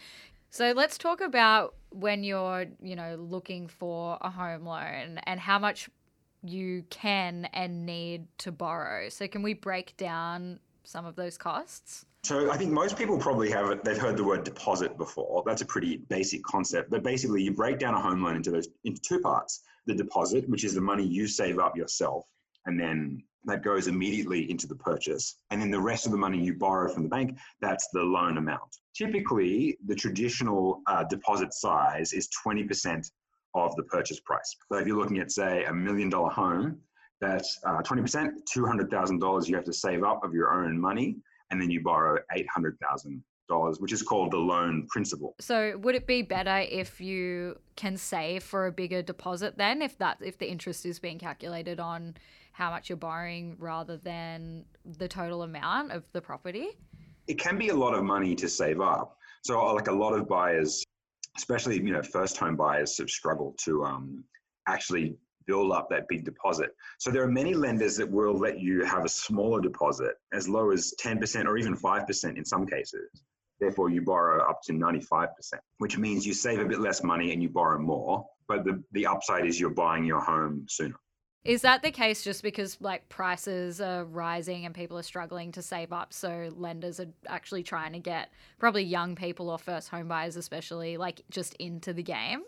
So 0.49 0.73
let's 0.75 0.97
talk 0.97 1.21
about 1.21 1.75
when 1.91 2.23
you're, 2.23 2.65
you 2.81 2.95
know, 2.95 3.15
looking 3.15 3.67
for 3.67 4.17
a 4.21 4.29
home 4.29 4.65
loan 4.65 5.19
and 5.23 5.39
how 5.39 5.59
much 5.59 5.89
you 6.43 6.83
can 6.89 7.45
and 7.53 7.85
need 7.85 8.25
to 8.39 8.51
borrow. 8.51 9.09
So 9.09 9.27
can 9.27 9.43
we 9.43 9.53
break 9.53 9.95
down 9.97 10.59
some 10.83 11.05
of 11.05 11.15
those 11.15 11.37
costs? 11.37 12.05
So 12.23 12.51
I 12.51 12.57
think 12.57 12.71
most 12.71 12.97
people 12.97 13.17
probably 13.17 13.49
have. 13.49 13.83
They've 13.83 13.97
heard 13.97 14.15
the 14.15 14.23
word 14.23 14.43
deposit 14.43 14.95
before. 14.97 15.43
That's 15.45 15.63
a 15.63 15.65
pretty 15.65 15.97
basic 15.97 16.43
concept. 16.43 16.91
But 16.91 17.03
basically, 17.03 17.41
you 17.41 17.51
break 17.51 17.79
down 17.79 17.95
a 17.95 18.01
home 18.01 18.23
loan 18.23 18.35
into 18.35 18.51
those 18.51 18.67
into 18.83 19.01
two 19.01 19.19
parts: 19.19 19.61
the 19.87 19.95
deposit, 19.95 20.47
which 20.47 20.63
is 20.63 20.75
the 20.75 20.81
money 20.81 21.03
you 21.03 21.27
save 21.27 21.57
up 21.57 21.75
yourself, 21.75 22.25
and 22.67 22.79
then 22.79 23.23
that 23.45 23.63
goes 23.63 23.87
immediately 23.87 24.51
into 24.51 24.67
the 24.67 24.75
purchase. 24.75 25.37
And 25.49 25.59
then 25.59 25.71
the 25.71 25.81
rest 25.81 26.05
of 26.05 26.11
the 26.11 26.17
money 26.17 26.39
you 26.39 26.53
borrow 26.53 26.93
from 26.93 27.01
the 27.01 27.09
bank, 27.09 27.37
that's 27.59 27.87
the 27.91 28.03
loan 28.03 28.37
amount. 28.37 28.77
Typically, 28.95 29.77
the 29.87 29.95
traditional 29.95 30.81
uh, 30.85 31.03
deposit 31.05 31.51
size 31.51 32.13
is 32.13 32.29
20% 32.45 33.09
of 33.55 33.75
the 33.77 33.83
purchase 33.83 34.19
price. 34.19 34.55
So 34.71 34.77
if 34.77 34.85
you're 34.85 34.97
looking 34.97 35.17
at, 35.17 35.31
say, 35.31 35.65
a 35.65 35.73
million 35.73 36.07
dollar 36.07 36.29
home, 36.29 36.81
that's 37.19 37.59
uh, 37.65 37.81
20%, 37.81 38.31
$200,000 38.55 39.47
you 39.47 39.55
have 39.55 39.65
to 39.65 39.73
save 39.73 40.03
up 40.03 40.23
of 40.23 40.35
your 40.35 40.53
own 40.53 40.79
money 40.79 41.17
and 41.51 41.61
then 41.61 41.69
you 41.69 41.81
borrow 41.81 42.17
eight 42.35 42.47
hundred 42.49 42.77
thousand 42.79 43.23
dollars, 43.47 43.79
which 43.79 43.91
is 43.91 44.01
called 44.01 44.31
the 44.31 44.37
loan 44.37 44.87
principal. 44.89 45.35
So 45.39 45.77
would 45.77 45.93
it 45.93 46.07
be 46.07 46.21
better 46.21 46.65
if 46.69 47.01
you 47.01 47.59
can 47.75 47.97
save 47.97 48.43
for 48.43 48.67
a 48.67 48.71
bigger 48.71 49.01
deposit 49.01 49.57
then, 49.57 49.81
if 49.81 49.97
that 49.99 50.17
if 50.21 50.37
the 50.39 50.49
interest 50.49 50.85
is 50.85 50.99
being 50.99 51.19
calculated 51.19 51.79
on 51.79 52.15
how 52.53 52.69
much 52.69 52.89
you're 52.89 52.97
borrowing 52.97 53.55
rather 53.59 53.97
than 53.97 54.65
the 54.97 55.07
total 55.07 55.43
amount 55.43 55.91
of 55.91 56.03
the 56.13 56.21
property? 56.21 56.69
It 57.27 57.37
can 57.37 57.57
be 57.57 57.69
a 57.69 57.75
lot 57.75 57.93
of 57.93 58.03
money 58.03 58.35
to 58.35 58.49
save 58.49 58.81
up. 58.81 59.17
So 59.43 59.63
like 59.73 59.87
a 59.87 59.93
lot 59.93 60.13
of 60.13 60.27
buyers, 60.27 60.83
especially 61.37 61.75
you 61.75 61.91
know 61.91 62.01
first 62.01 62.37
home 62.37 62.55
buyers, 62.55 62.97
have 62.97 63.09
struggled 63.09 63.57
to 63.65 63.83
um, 63.83 64.23
actually 64.67 65.15
build 65.51 65.73
up 65.73 65.89
that 65.89 66.07
big 66.07 66.23
deposit. 66.23 66.69
So 66.97 67.11
there 67.11 67.23
are 67.23 67.31
many 67.41 67.53
lenders 67.53 67.97
that 67.97 68.09
will 68.09 68.37
let 68.37 68.61
you 68.61 68.85
have 68.85 69.03
a 69.03 69.09
smaller 69.09 69.59
deposit 69.59 70.13
as 70.31 70.47
low 70.47 70.71
as 70.71 70.93
10% 71.03 71.45
or 71.45 71.57
even 71.57 71.75
5% 71.75 72.37
in 72.37 72.45
some 72.45 72.65
cases. 72.65 73.09
Therefore, 73.59 73.89
you 73.89 74.01
borrow 74.01 74.49
up 74.49 74.61
to 74.63 74.71
95%, 74.71 75.27
which 75.79 75.97
means 75.97 76.25
you 76.25 76.33
save 76.33 76.59
a 76.59 76.65
bit 76.65 76.79
less 76.79 77.03
money 77.03 77.33
and 77.33 77.43
you 77.43 77.49
borrow 77.49 77.79
more. 77.79 78.25
But 78.47 78.63
the, 78.63 78.81
the 78.93 79.05
upside 79.05 79.45
is 79.45 79.59
you're 79.59 79.69
buying 79.85 80.05
your 80.05 80.21
home 80.21 80.65
sooner. 80.69 80.95
Is 81.43 81.63
that 81.63 81.81
the 81.81 81.91
case 81.91 82.23
just 82.23 82.43
because 82.43 82.77
like 82.79 83.09
prices 83.09 83.81
are 83.81 84.05
rising 84.05 84.65
and 84.65 84.73
people 84.73 84.97
are 84.97 85.03
struggling 85.03 85.51
to 85.53 85.61
save 85.61 85.91
up? 85.91 86.13
So 86.13 86.49
lenders 86.55 86.99
are 87.01 87.07
actually 87.27 87.63
trying 87.63 87.91
to 87.93 87.99
get 87.99 88.29
probably 88.57 88.83
young 88.83 89.15
people 89.15 89.49
or 89.49 89.57
first 89.57 89.89
home 89.89 90.07
buyers, 90.07 90.37
especially 90.37 90.97
like 90.97 91.21
just 91.29 91.55
into 91.55 91.91
the 91.91 92.03
game? 92.03 92.43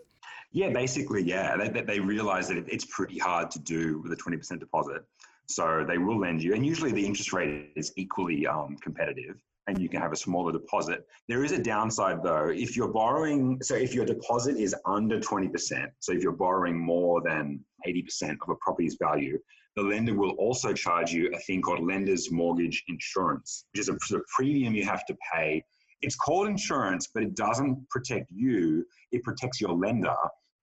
Yeah, 0.54 0.70
basically, 0.70 1.22
yeah. 1.24 1.56
They, 1.56 1.82
they 1.82 1.98
realize 1.98 2.46
that 2.46 2.64
it's 2.68 2.84
pretty 2.84 3.18
hard 3.18 3.50
to 3.50 3.58
do 3.58 4.00
with 4.02 4.12
a 4.12 4.16
20% 4.16 4.60
deposit. 4.60 5.02
So 5.48 5.84
they 5.86 5.98
will 5.98 6.18
lend 6.18 6.42
you, 6.42 6.54
and 6.54 6.64
usually 6.64 6.92
the 6.92 7.04
interest 7.04 7.32
rate 7.32 7.72
is 7.76 7.92
equally 7.96 8.46
um, 8.46 8.76
competitive. 8.80 9.34
and 9.66 9.78
you 9.78 9.88
can 9.88 10.00
have 10.00 10.12
a 10.12 10.16
smaller 10.16 10.52
deposit. 10.52 11.06
There 11.28 11.44
is 11.44 11.52
a 11.52 11.58
downside 11.58 12.22
though. 12.22 12.50
If 12.50 12.76
you're 12.76 12.92
borrowing, 12.92 13.58
so 13.62 13.74
if 13.74 13.94
your 13.94 14.06
deposit 14.06 14.56
is 14.56 14.74
under 14.86 15.18
20%, 15.18 15.90
so 15.98 16.12
if 16.12 16.22
you're 16.22 16.32
borrowing 16.32 16.78
more 16.78 17.20
than 17.20 17.60
80% 17.86 18.36
of 18.42 18.48
a 18.50 18.54
property's 18.56 18.96
value, 19.02 19.38
the 19.76 19.82
lender 19.82 20.14
will 20.14 20.32
also 20.32 20.72
charge 20.72 21.12
you 21.12 21.32
a 21.34 21.38
thing 21.40 21.62
called 21.62 21.84
lender's 21.84 22.30
mortgage 22.30 22.84
insurance, 22.88 23.66
which 23.72 23.80
is 23.80 23.88
a 23.88 23.94
of 23.94 24.22
premium 24.34 24.74
you 24.74 24.84
have 24.84 25.04
to 25.06 25.16
pay. 25.32 25.64
It's 26.00 26.14
called 26.14 26.46
insurance, 26.46 27.08
but 27.12 27.24
it 27.24 27.34
doesn't 27.34 27.88
protect 27.90 28.30
you. 28.30 28.86
It 29.10 29.24
protects 29.24 29.60
your 29.60 29.72
lender 29.72 30.14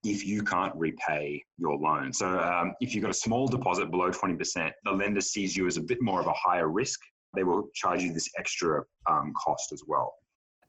if 0.03 0.25
you 0.25 0.43
can't 0.43 0.73
repay 0.75 1.43
your 1.57 1.77
loan. 1.77 2.11
So 2.11 2.27
um, 2.39 2.73
if 2.81 2.95
you've 2.95 3.03
got 3.03 3.11
a 3.11 3.15
small 3.15 3.47
deposit 3.47 3.91
below 3.91 4.09
20%, 4.09 4.71
the 4.83 4.91
lender 4.91 5.21
sees 5.21 5.55
you 5.55 5.67
as 5.67 5.77
a 5.77 5.81
bit 5.81 6.01
more 6.01 6.19
of 6.19 6.27
a 6.27 6.33
higher 6.33 6.69
risk. 6.69 6.99
They 7.35 7.43
will 7.43 7.69
charge 7.73 8.01
you 8.01 8.11
this 8.11 8.29
extra 8.37 8.83
um, 9.09 9.33
cost 9.33 9.71
as 9.71 9.83
well. 9.87 10.13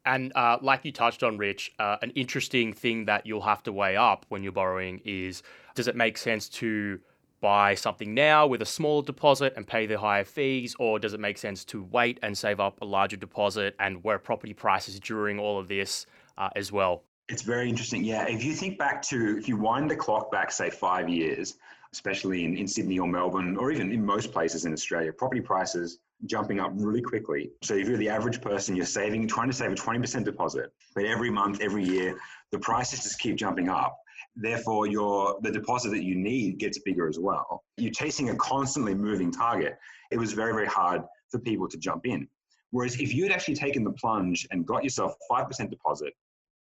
And 0.04 0.32
uh, 0.34 0.58
like 0.60 0.84
you 0.84 0.92
touched 0.92 1.22
on, 1.22 1.38
Rich, 1.38 1.72
uh, 1.78 1.96
an 2.02 2.10
interesting 2.10 2.72
thing 2.72 3.04
that 3.06 3.24
you'll 3.24 3.42
have 3.42 3.62
to 3.64 3.72
weigh 3.72 3.96
up 3.96 4.26
when 4.28 4.42
you're 4.42 4.52
borrowing 4.52 5.00
is 5.04 5.42
does 5.74 5.88
it 5.88 5.96
make 5.96 6.18
sense 6.18 6.48
to 6.48 7.00
buy 7.40 7.74
something 7.74 8.14
now 8.14 8.46
with 8.46 8.62
a 8.62 8.66
smaller 8.66 9.02
deposit 9.02 9.52
and 9.56 9.66
pay 9.66 9.86
the 9.86 9.98
higher 9.98 10.24
fees, 10.24 10.76
or 10.78 10.98
does 10.98 11.12
it 11.12 11.20
make 11.20 11.38
sense 11.38 11.64
to 11.64 11.82
wait 11.84 12.18
and 12.22 12.36
save 12.38 12.60
up 12.60 12.80
a 12.80 12.84
larger 12.84 13.16
deposit 13.16 13.74
and 13.80 14.02
where 14.04 14.18
property 14.18 14.54
prices 14.54 14.98
during 15.00 15.38
all 15.38 15.58
of 15.58 15.68
this 15.68 16.06
uh, 16.38 16.50
as 16.56 16.70
well? 16.70 17.02
It's 17.32 17.40
very 17.40 17.66
interesting. 17.66 18.04
Yeah. 18.04 18.26
If 18.28 18.44
you 18.44 18.52
think 18.52 18.76
back 18.76 19.00
to, 19.04 19.38
if 19.38 19.48
you 19.48 19.56
wind 19.56 19.90
the 19.90 19.96
clock 19.96 20.30
back, 20.30 20.52
say 20.52 20.68
five 20.68 21.08
years, 21.08 21.54
especially 21.94 22.44
in, 22.44 22.58
in 22.58 22.68
Sydney 22.68 22.98
or 22.98 23.08
Melbourne, 23.08 23.56
or 23.56 23.72
even 23.72 23.90
in 23.90 24.04
most 24.04 24.32
places 24.32 24.66
in 24.66 24.72
Australia, 24.74 25.14
property 25.14 25.40
prices 25.40 26.00
jumping 26.26 26.60
up 26.60 26.72
really 26.74 27.00
quickly. 27.00 27.50
So 27.62 27.72
if 27.72 27.88
you're 27.88 27.96
the 27.96 28.10
average 28.10 28.42
person, 28.42 28.76
you're 28.76 28.84
saving, 28.84 29.26
trying 29.28 29.48
to 29.48 29.56
save 29.56 29.72
a 29.72 29.74
20% 29.74 30.26
deposit, 30.26 30.74
but 30.94 31.06
every 31.06 31.30
month, 31.30 31.62
every 31.62 31.82
year, 31.82 32.18
the 32.50 32.58
prices 32.58 33.02
just 33.02 33.18
keep 33.18 33.36
jumping 33.36 33.70
up. 33.70 33.96
Therefore, 34.36 34.86
your 34.86 35.38
the 35.40 35.50
deposit 35.50 35.88
that 35.92 36.04
you 36.04 36.16
need 36.16 36.58
gets 36.58 36.80
bigger 36.80 37.08
as 37.08 37.18
well. 37.18 37.64
You're 37.78 37.92
chasing 37.92 38.28
a 38.28 38.34
constantly 38.36 38.94
moving 38.94 39.32
target. 39.32 39.78
It 40.10 40.18
was 40.18 40.34
very, 40.34 40.52
very 40.52 40.66
hard 40.66 41.00
for 41.30 41.38
people 41.38 41.66
to 41.68 41.78
jump 41.78 42.04
in. 42.06 42.28
Whereas 42.72 43.00
if 43.00 43.14
you 43.14 43.22
had 43.22 43.32
actually 43.32 43.54
taken 43.54 43.84
the 43.84 43.92
plunge 43.92 44.46
and 44.50 44.66
got 44.66 44.84
yourself 44.84 45.14
5% 45.30 45.70
deposit, 45.70 46.12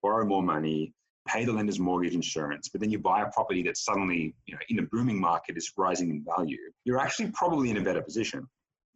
borrow 0.05 0.24
more 0.24 0.43
money, 0.43 0.93
pay 1.27 1.45
the 1.45 1.51
lender's 1.51 1.79
mortgage 1.79 2.13
insurance, 2.13 2.69
but 2.69 2.79
then 2.79 2.91
you 2.91 3.00
buy 3.00 3.24
a 3.24 3.31
property 3.31 3.63
that 3.63 3.75
suddenly, 3.75 4.35
you 4.45 4.53
know, 4.53 4.59
in 4.69 4.77
a 4.77 4.83
booming 4.83 5.19
market 5.19 5.57
is 5.57 5.71
rising 5.77 6.12
in 6.12 6.24
value, 6.24 6.59
you're 6.83 7.00
actually 7.00 7.31
probably 7.31 7.71
in 7.71 7.77
a 7.77 7.81
better 7.81 8.03
position 8.03 8.47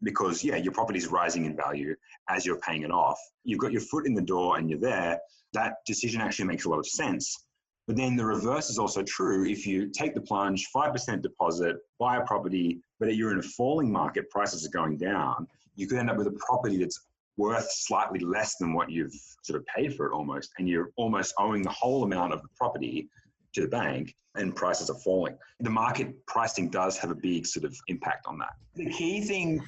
because 0.04 0.44
yeah, 0.44 0.56
your 0.56 0.72
property 0.72 1.00
is 1.00 1.08
rising 1.08 1.46
in 1.46 1.56
value 1.56 1.96
as 2.30 2.46
you're 2.46 2.60
paying 2.60 2.84
it 2.84 2.92
off. 2.92 3.20
You've 3.44 3.60
got 3.60 3.72
your 3.72 3.82
foot 3.82 4.06
in 4.06 4.14
the 4.14 4.22
door 4.22 4.60
and 4.60 4.70
you're 4.70 4.80
there. 4.80 5.20
That 5.54 5.78
decision 5.88 6.22
actually 6.22 6.46
makes 6.46 6.66
a 6.66 6.70
lot 6.70 6.78
of 6.78 6.88
sense. 6.88 7.46
But 7.88 7.96
then 7.98 8.16
the 8.16 8.26
reverse 8.26 8.70
is 8.70 8.78
also 8.78 9.02
true. 9.02 9.50
If 9.50 9.66
you 9.66 9.90
take 9.90 10.14
the 10.14 10.22
plunge, 10.22 10.68
5% 10.76 11.24
deposit, 11.24 11.78
buy 11.98 12.18
a 12.18 12.26
property, 12.26 12.82
but 13.00 13.16
you're 13.16 13.32
in 13.32 13.40
a 13.40 13.50
falling 13.58 13.92
market, 13.92 14.30
prices 14.30 14.64
are 14.64 14.78
going 14.80 14.98
down, 14.98 15.48
you 15.76 15.88
could 15.88 15.98
end 15.98 16.12
up 16.12 16.18
with 16.18 16.28
a 16.28 16.38
property 16.48 16.78
that's 16.78 17.08
worth 17.40 17.72
slightly 17.72 18.20
less 18.20 18.58
than 18.58 18.74
what 18.74 18.92
you've 18.92 19.14
sort 19.42 19.58
of 19.58 19.66
paid 19.66 19.96
for 19.96 20.06
it 20.06 20.14
almost, 20.14 20.52
and 20.60 20.68
you're 20.68 20.92
almost 20.98 21.34
owing 21.40 21.64
the 21.64 21.70
whole 21.70 22.04
amount 22.04 22.34
of 22.34 22.42
the 22.42 22.50
property 22.56 23.10
to 23.54 23.62
the 23.62 23.68
bank 23.68 24.14
and 24.36 24.56
prices 24.56 24.90
are 24.90 25.00
falling. 25.00 25.38
The 25.62 25.70
market 25.70 26.14
pricing 26.28 26.70
does 26.70 26.98
have 26.98 27.12
a 27.12 27.16
big 27.16 27.48
sort 27.48 27.64
of 27.64 27.76
impact 27.88 28.28
on 28.28 28.38
that. 28.40 28.52
The 28.76 28.92
key 28.92 29.22
thing 29.22 29.64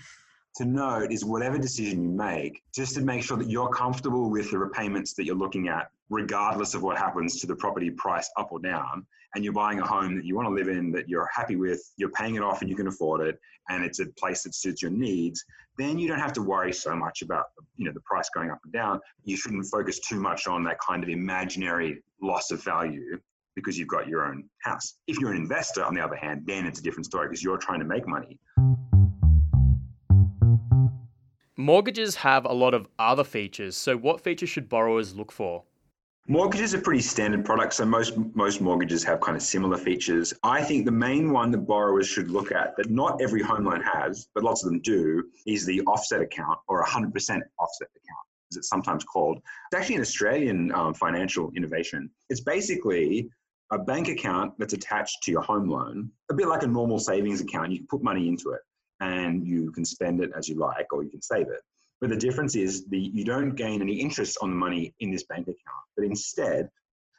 to 0.55 0.65
note 0.65 1.11
is 1.11 1.23
whatever 1.23 1.57
decision 1.57 2.03
you 2.03 2.09
make, 2.09 2.61
just 2.73 2.95
to 2.95 3.01
make 3.01 3.23
sure 3.23 3.37
that 3.37 3.49
you're 3.49 3.69
comfortable 3.69 4.29
with 4.29 4.51
the 4.51 4.57
repayments 4.57 5.13
that 5.13 5.25
you're 5.25 5.35
looking 5.35 5.67
at, 5.67 5.89
regardless 6.09 6.73
of 6.73 6.83
what 6.83 6.97
happens 6.97 7.39
to 7.39 7.47
the 7.47 7.55
property 7.55 7.89
price 7.89 8.29
up 8.37 8.51
or 8.51 8.59
down. 8.59 9.05
And 9.33 9.45
you're 9.45 9.53
buying 9.53 9.79
a 9.79 9.85
home 9.85 10.15
that 10.17 10.25
you 10.25 10.35
want 10.35 10.49
to 10.49 10.53
live 10.53 10.67
in, 10.67 10.91
that 10.91 11.07
you're 11.07 11.29
happy 11.33 11.55
with, 11.55 11.81
you're 11.95 12.09
paying 12.09 12.35
it 12.35 12.43
off 12.43 12.61
and 12.61 12.69
you 12.69 12.75
can 12.75 12.87
afford 12.87 13.21
it, 13.21 13.39
and 13.69 13.85
it's 13.85 13.99
a 13.99 14.07
place 14.17 14.43
that 14.43 14.53
suits 14.53 14.81
your 14.81 14.91
needs, 14.91 15.45
then 15.77 15.97
you 15.97 16.07
don't 16.07 16.19
have 16.19 16.33
to 16.33 16.41
worry 16.41 16.73
so 16.73 16.95
much 16.95 17.21
about 17.21 17.45
you 17.77 17.85
know 17.85 17.91
the 17.93 18.01
price 18.01 18.29
going 18.33 18.51
up 18.51 18.59
and 18.63 18.73
down. 18.73 18.99
You 19.23 19.37
shouldn't 19.37 19.65
focus 19.65 19.99
too 19.99 20.19
much 20.19 20.47
on 20.47 20.63
that 20.65 20.79
kind 20.79 21.03
of 21.03 21.09
imaginary 21.09 22.03
loss 22.21 22.51
of 22.51 22.63
value 22.63 23.19
because 23.55 23.77
you've 23.77 23.87
got 23.87 24.07
your 24.07 24.25
own 24.25 24.45
house. 24.59 24.95
If 25.07 25.19
you're 25.19 25.31
an 25.31 25.37
investor, 25.37 25.83
on 25.83 25.93
the 25.93 26.01
other 26.01 26.15
hand, 26.15 26.43
then 26.45 26.65
it's 26.65 26.79
a 26.79 26.83
different 26.83 27.05
story 27.05 27.27
because 27.27 27.43
you're 27.43 27.57
trying 27.57 27.79
to 27.79 27.85
make 27.85 28.07
money. 28.07 28.37
Mortgages 31.61 32.15
have 32.15 32.45
a 32.45 32.53
lot 32.53 32.73
of 32.73 32.87
other 32.97 33.23
features. 33.23 33.77
So, 33.77 33.95
what 33.95 34.19
features 34.19 34.49
should 34.49 34.67
borrowers 34.67 35.15
look 35.15 35.31
for? 35.31 35.63
Mortgages 36.27 36.73
are 36.73 36.81
pretty 36.81 37.01
standard 37.01 37.45
products, 37.45 37.75
so 37.77 37.85
most 37.85 38.17
most 38.33 38.61
mortgages 38.61 39.03
have 39.03 39.21
kind 39.21 39.37
of 39.37 39.43
similar 39.43 39.77
features. 39.77 40.33
I 40.41 40.63
think 40.63 40.85
the 40.85 40.91
main 40.91 41.31
one 41.31 41.51
that 41.51 41.59
borrowers 41.59 42.07
should 42.07 42.31
look 42.31 42.51
at 42.51 42.75
that 42.77 42.89
not 42.89 43.21
every 43.21 43.43
home 43.43 43.65
loan 43.65 43.81
has, 43.81 44.27
but 44.33 44.43
lots 44.43 44.63
of 44.63 44.71
them 44.71 44.81
do, 44.81 45.23
is 45.45 45.63
the 45.63 45.81
offset 45.81 46.19
account 46.21 46.57
or 46.67 46.83
100% 46.83 47.11
offset 47.59 47.89
account, 47.95 48.25
as 48.51 48.57
it's 48.57 48.67
sometimes 48.67 49.03
called. 49.03 49.37
It's 49.71 49.79
actually 49.79 49.95
an 49.97 50.01
Australian 50.01 50.71
um, 50.71 50.95
financial 50.95 51.51
innovation. 51.55 52.09
It's 52.31 52.41
basically 52.41 53.29
a 53.71 53.77
bank 53.77 54.07
account 54.07 54.53
that's 54.57 54.73
attached 54.73 55.21
to 55.23 55.31
your 55.31 55.41
home 55.41 55.69
loan, 55.69 56.09
a 56.31 56.33
bit 56.33 56.47
like 56.47 56.63
a 56.63 56.67
normal 56.67 56.97
savings 56.97 57.39
account. 57.39 57.71
You 57.71 57.77
can 57.77 57.87
put 57.87 58.01
money 58.01 58.27
into 58.27 58.49
it 58.49 58.61
and 59.01 59.45
you 59.45 59.71
can 59.71 59.83
spend 59.83 60.23
it 60.23 60.31
as 60.37 60.47
you 60.47 60.55
like 60.55 60.87
or 60.93 61.03
you 61.03 61.09
can 61.09 61.21
save 61.21 61.47
it. 61.47 61.61
But 61.99 62.09
the 62.09 62.17
difference 62.17 62.55
is 62.55 62.85
the 62.87 62.99
you 62.99 63.25
don't 63.25 63.55
gain 63.55 63.81
any 63.81 63.99
interest 63.99 64.37
on 64.41 64.49
the 64.49 64.55
money 64.55 64.93
in 64.99 65.11
this 65.11 65.23
bank 65.23 65.43
account. 65.43 65.85
But 65.95 66.05
instead, 66.05 66.69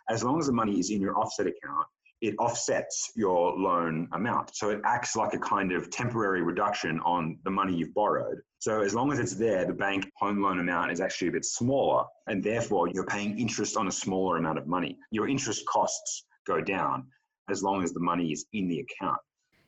as 0.08 0.24
long 0.24 0.40
as 0.40 0.46
the 0.46 0.52
money 0.52 0.80
is 0.80 0.90
in 0.90 1.00
your 1.00 1.16
offset 1.18 1.46
account, 1.46 1.86
it 2.20 2.34
offsets 2.38 3.10
your 3.16 3.52
loan 3.58 4.08
amount. 4.12 4.54
So 4.54 4.70
it 4.70 4.80
acts 4.84 5.16
like 5.16 5.34
a 5.34 5.38
kind 5.38 5.72
of 5.72 5.90
temporary 5.90 6.42
reduction 6.42 7.00
on 7.00 7.38
the 7.44 7.50
money 7.50 7.74
you've 7.74 7.94
borrowed. 7.94 8.38
So 8.60 8.82
as 8.82 8.94
long 8.94 9.12
as 9.12 9.18
it's 9.18 9.34
there, 9.34 9.64
the 9.64 9.72
bank 9.72 10.08
home 10.18 10.40
loan 10.40 10.60
amount 10.60 10.92
is 10.92 11.00
actually 11.00 11.28
a 11.28 11.32
bit 11.32 11.44
smaller, 11.44 12.04
and 12.28 12.42
therefore 12.42 12.88
you're 12.88 13.06
paying 13.06 13.38
interest 13.38 13.76
on 13.76 13.88
a 13.88 13.92
smaller 13.92 14.36
amount 14.36 14.58
of 14.58 14.68
money. 14.68 14.96
Your 15.10 15.28
interest 15.28 15.66
costs 15.66 16.24
go 16.46 16.60
down 16.60 17.08
as 17.50 17.62
long 17.62 17.82
as 17.82 17.92
the 17.92 18.00
money 18.00 18.30
is 18.30 18.46
in 18.52 18.68
the 18.68 18.78
account. 18.78 19.18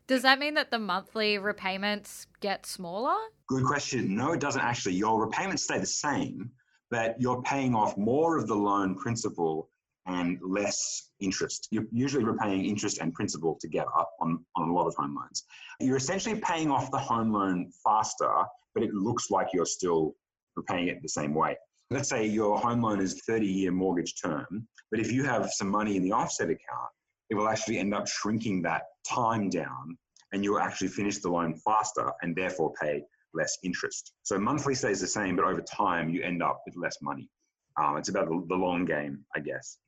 Does 0.07 0.23
that 0.23 0.39
mean 0.39 0.55
that 0.55 0.71
the 0.71 0.79
monthly 0.79 1.39
repayments 1.39 2.27
get 2.41 2.67
smaller? 2.67 3.17
Good 3.49 3.65
question. 3.65 4.15
No, 4.15 4.33
it 4.33 4.41
doesn't 4.41 4.61
actually. 4.61 4.95
Your 4.95 5.25
repayments 5.25 5.65
stay 5.65 5.79
the 5.79 5.87
same, 5.87 6.51
but 6.91 7.17
you're 7.19 7.43
paying 7.43 7.75
off 7.75 7.97
more 7.97 8.37
of 8.37 8.47
the 8.47 8.55
loan 8.55 8.97
principal 8.97 9.71
and 10.07 10.39
less 10.43 11.11
interest. 11.21 11.69
You're 11.71 11.87
usually 11.91 12.25
repaying 12.25 12.67
interest 12.67 12.99
and 12.99 13.15
principal 13.15 13.57
together 13.59 13.91
on, 14.21 14.45
on 14.57 14.69
a 14.69 14.73
lot 14.73 14.87
of 14.87 14.95
home 14.95 15.17
loans. 15.17 15.45
You're 15.81 15.97
essentially 15.97 16.39
paying 16.41 16.71
off 16.71 16.91
the 16.91 16.99
home 16.99 17.33
loan 17.33 17.71
faster, 17.83 18.31
but 18.75 18.83
it 18.83 18.93
looks 18.93 19.31
like 19.31 19.49
you're 19.55 19.65
still 19.65 20.15
repaying 20.57 20.89
it 20.89 21.01
the 21.01 21.09
same 21.09 21.35
way. 21.35 21.57
Let's 21.91 22.11
say 22.11 22.27
your 22.27 22.59
home 22.59 22.83
loan 22.83 23.01
is 23.01 23.23
30 23.27 23.47
year 23.47 23.73
mortgage 23.73 24.21
term, 24.23 24.69
but 24.91 25.01
if 25.01 25.11
you 25.11 25.25
have 25.25 25.51
some 25.51 25.71
money 25.71 25.97
in 25.97 26.03
the 26.03 26.13
offset 26.13 26.49
account, 26.51 26.91
it 27.31 27.35
will 27.35 27.49
actually 27.49 27.79
end 27.79 27.95
up 27.95 28.07
shrinking 28.07 28.63
that 28.63 28.83
time 29.09 29.49
down 29.49 29.97
and 30.33 30.43
you'll 30.43 30.59
actually 30.59 30.89
finish 30.89 31.19
the 31.19 31.31
loan 31.31 31.55
faster 31.55 32.11
and 32.23 32.35
therefore 32.35 32.73
pay 32.81 33.03
less 33.35 33.57
interest. 33.63 34.13
So 34.23 34.39
monthly 34.39 34.75
stays 34.75 35.01
the 35.01 35.07
same, 35.07 35.37
but 35.37 35.45
over 35.45 35.63
time 35.63 36.11
you 36.11 36.23
end 36.23 36.43
up 36.43 36.63
with 36.67 36.77
less 36.77 36.97
money. 37.03 37.29
Um, 37.81 37.97
it's 37.97 38.09
about 38.09 38.29
the, 38.29 38.45
the 38.49 38.55
long 38.55 38.85
game, 38.85 39.25
I 39.35 39.41
guess. 39.41 39.79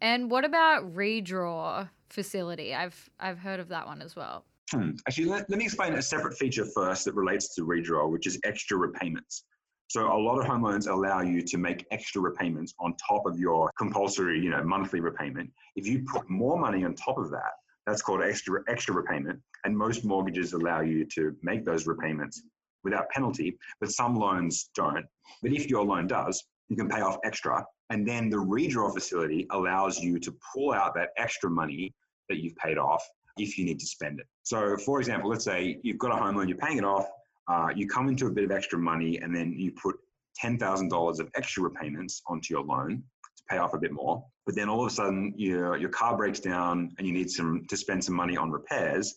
And 0.00 0.30
what 0.30 0.44
about 0.44 0.94
redraw 0.94 1.88
facility? 2.08 2.74
I've 2.74 3.08
I've 3.18 3.38
heard 3.38 3.60
of 3.60 3.68
that 3.68 3.86
one 3.86 4.02
as 4.02 4.14
well. 4.14 4.44
Hmm. 4.70 4.90
Actually, 5.06 5.26
let, 5.26 5.48
let 5.50 5.58
me 5.58 5.64
explain 5.64 5.94
a 5.94 6.02
separate 6.02 6.36
feature 6.36 6.66
first 6.74 7.04
that 7.04 7.14
relates 7.14 7.54
to 7.54 7.62
redraw, 7.62 8.10
which 8.10 8.26
is 8.26 8.38
extra 8.44 8.76
repayments. 8.76 9.44
So 9.88 10.12
a 10.12 10.18
lot 10.18 10.38
of 10.38 10.46
home 10.46 10.62
loans 10.62 10.86
allow 10.86 11.20
you 11.20 11.42
to 11.42 11.58
make 11.58 11.86
extra 11.90 12.20
repayments 12.20 12.74
on 12.80 12.94
top 12.96 13.26
of 13.26 13.38
your 13.38 13.70
compulsory, 13.78 14.40
you 14.40 14.50
know, 14.50 14.62
monthly 14.64 15.00
repayment. 15.00 15.50
If 15.76 15.86
you 15.86 16.04
put 16.04 16.28
more 16.28 16.58
money 16.58 16.84
on 16.84 16.94
top 16.94 17.18
of 17.18 17.30
that, 17.30 17.52
that's 17.86 18.02
called 18.02 18.22
extra 18.22 18.62
extra 18.68 18.94
repayment. 18.94 19.40
And 19.64 19.76
most 19.76 20.04
mortgages 20.04 20.52
allow 20.52 20.80
you 20.80 21.06
to 21.14 21.36
make 21.42 21.64
those 21.64 21.86
repayments 21.86 22.42
without 22.82 23.08
penalty, 23.10 23.56
but 23.80 23.90
some 23.90 24.16
loans 24.16 24.70
don't. 24.74 25.06
But 25.42 25.52
if 25.52 25.68
your 25.68 25.84
loan 25.84 26.06
does, 26.06 26.42
you 26.68 26.76
can 26.76 26.88
pay 26.88 27.00
off 27.00 27.18
extra. 27.24 27.64
And 27.90 28.06
then 28.06 28.30
the 28.30 28.36
redraw 28.36 28.92
facility 28.92 29.46
allows 29.50 30.00
you 30.00 30.18
to 30.20 30.34
pull 30.54 30.72
out 30.72 30.94
that 30.94 31.10
extra 31.16 31.50
money 31.50 31.94
that 32.28 32.38
you've 32.42 32.56
paid 32.56 32.78
off 32.78 33.06
if 33.36 33.58
you 33.58 33.64
need 33.64 33.80
to 33.80 33.86
spend 33.86 34.20
it. 34.20 34.26
So, 34.42 34.76
for 34.76 35.00
example, 35.00 35.28
let's 35.30 35.44
say 35.44 35.78
you've 35.82 35.98
got 35.98 36.12
a 36.12 36.16
home 36.16 36.36
loan, 36.36 36.48
you're 36.48 36.58
paying 36.58 36.78
it 36.78 36.84
off, 36.84 37.06
uh, 37.48 37.68
you 37.74 37.86
come 37.86 38.08
into 38.08 38.26
a 38.26 38.30
bit 38.30 38.44
of 38.44 38.50
extra 38.50 38.78
money 38.78 39.18
and 39.18 39.34
then 39.34 39.52
you 39.52 39.72
put 39.72 39.96
$10,000 40.42 41.20
of 41.20 41.30
extra 41.36 41.62
repayments 41.62 42.22
onto 42.26 42.54
your 42.54 42.64
loan 42.64 43.02
to 43.36 43.44
pay 43.48 43.58
off 43.58 43.74
a 43.74 43.78
bit 43.78 43.92
more. 43.92 44.24
But 44.46 44.54
then 44.54 44.68
all 44.68 44.84
of 44.84 44.92
a 44.92 44.94
sudden 44.94 45.32
your, 45.36 45.76
your 45.76 45.90
car 45.90 46.16
breaks 46.16 46.40
down 46.40 46.90
and 46.98 47.06
you 47.06 47.12
need 47.12 47.30
some 47.30 47.64
to 47.68 47.76
spend 47.76 48.04
some 48.04 48.14
money 48.14 48.36
on 48.36 48.50
repairs, 48.50 49.14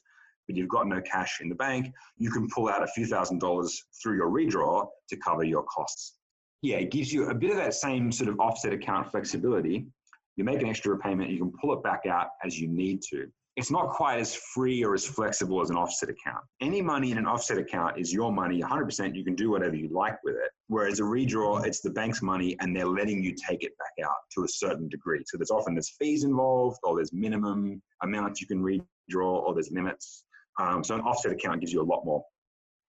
but 0.48 0.56
you've 0.56 0.70
got 0.70 0.88
no 0.88 1.02
cash 1.02 1.40
in 1.42 1.50
the 1.50 1.56
bank. 1.56 1.92
You 2.18 2.32
can 2.32 2.48
pull 2.50 2.70
out 2.70 2.84
a 2.84 2.88
few 2.88 3.06
thousand 3.06 3.40
dollars 3.40 3.84
through 4.02 4.16
your 4.16 4.30
redraw 4.30 4.88
to 5.10 5.18
cover 5.18 5.44
your 5.44 5.64
costs. 5.64 6.16
yeah, 6.62 6.78
it 6.78 6.92
gives 6.92 7.12
you 7.12 7.30
a 7.30 7.36
bit 7.36 7.52
of 7.52 7.58
that 7.58 7.74
same 7.74 8.12
sort 8.12 8.30
of 8.30 8.40
offset 8.40 8.74
account 8.74 9.12
flexibility. 9.12 9.88
You 10.36 10.44
make 10.44 10.62
an 10.62 10.70
extra 10.70 10.92
repayment, 10.92 11.32
you 11.32 11.40
can 11.40 11.52
pull 11.60 11.74
it 11.74 11.84
back 11.84 12.06
out 12.06 12.28
as 12.44 12.60
you 12.60 12.68
need 12.68 13.02
to. 13.10 13.28
It's 13.58 13.72
not 13.72 13.90
quite 13.90 14.20
as 14.20 14.36
free 14.36 14.84
or 14.86 14.94
as 14.94 15.04
flexible 15.04 15.62
as 15.64 15.72
an 15.72 15.78
offset 15.78 16.10
account. 16.10 16.44
Any 16.62 16.80
money 16.80 17.12
in 17.12 17.18
an 17.18 17.26
offset 17.26 17.58
account 17.58 17.98
is 17.98 18.14
your 18.14 18.32
money, 18.32 18.62
100%. 18.62 19.16
You 19.16 19.24
can 19.24 19.34
do 19.34 19.50
whatever 19.50 19.76
you 19.76 19.90
like 19.90 20.24
with 20.24 20.36
it. 20.36 20.52
Whereas 20.68 21.00
a 21.00 21.04
redraw, 21.04 21.66
it's 21.66 21.82
the 21.82 21.90
bank's 21.90 22.22
money 22.22 22.56
and 22.60 22.76
they're 22.76 22.86
letting 22.86 23.24
you 23.24 23.34
take 23.34 23.64
it 23.64 23.72
back 23.80 24.06
out 24.08 24.16
to 24.36 24.44
a 24.44 24.48
certain 24.48 24.88
degree. 24.90 25.24
So 25.26 25.40
there's 25.40 25.50
often 25.50 25.74
there's 25.74 25.90
fees 25.98 26.24
involved, 26.24 26.78
or 26.84 26.98
there's 26.98 27.12
minimum 27.12 27.82
amounts 28.04 28.42
you 28.42 28.46
can 28.46 28.62
redraw, 28.62 29.42
or 29.42 29.56
there's 29.56 29.72
limits. 29.72 30.24
Um, 30.60 30.84
so 30.84 30.94
an 30.94 31.02
offset 31.02 31.32
account 31.32 31.60
gives 31.62 31.74
you 31.74 31.82
a 31.82 31.84
lot 31.84 32.06
more 32.06 32.24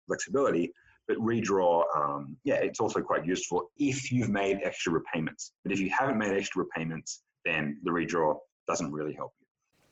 flexibility. 0.07 0.73
But 1.07 1.15
redraw, 1.19 1.85
um, 1.95 2.35
yeah, 2.43 2.55
it's 2.55 2.81
also 2.81 2.99
quite 2.99 3.25
useful 3.25 3.71
if 3.77 4.11
you've 4.11 4.29
made 4.29 4.59
extra 4.65 4.91
repayments. 4.91 5.53
But 5.63 5.71
if 5.71 5.79
you 5.79 5.89
haven't 5.97 6.17
made 6.17 6.33
extra 6.33 6.63
repayments, 6.65 7.21
then 7.45 7.79
the 7.83 7.91
redraw 7.91 8.35
doesn't 8.67 8.91
really 8.91 9.13
help. 9.13 9.31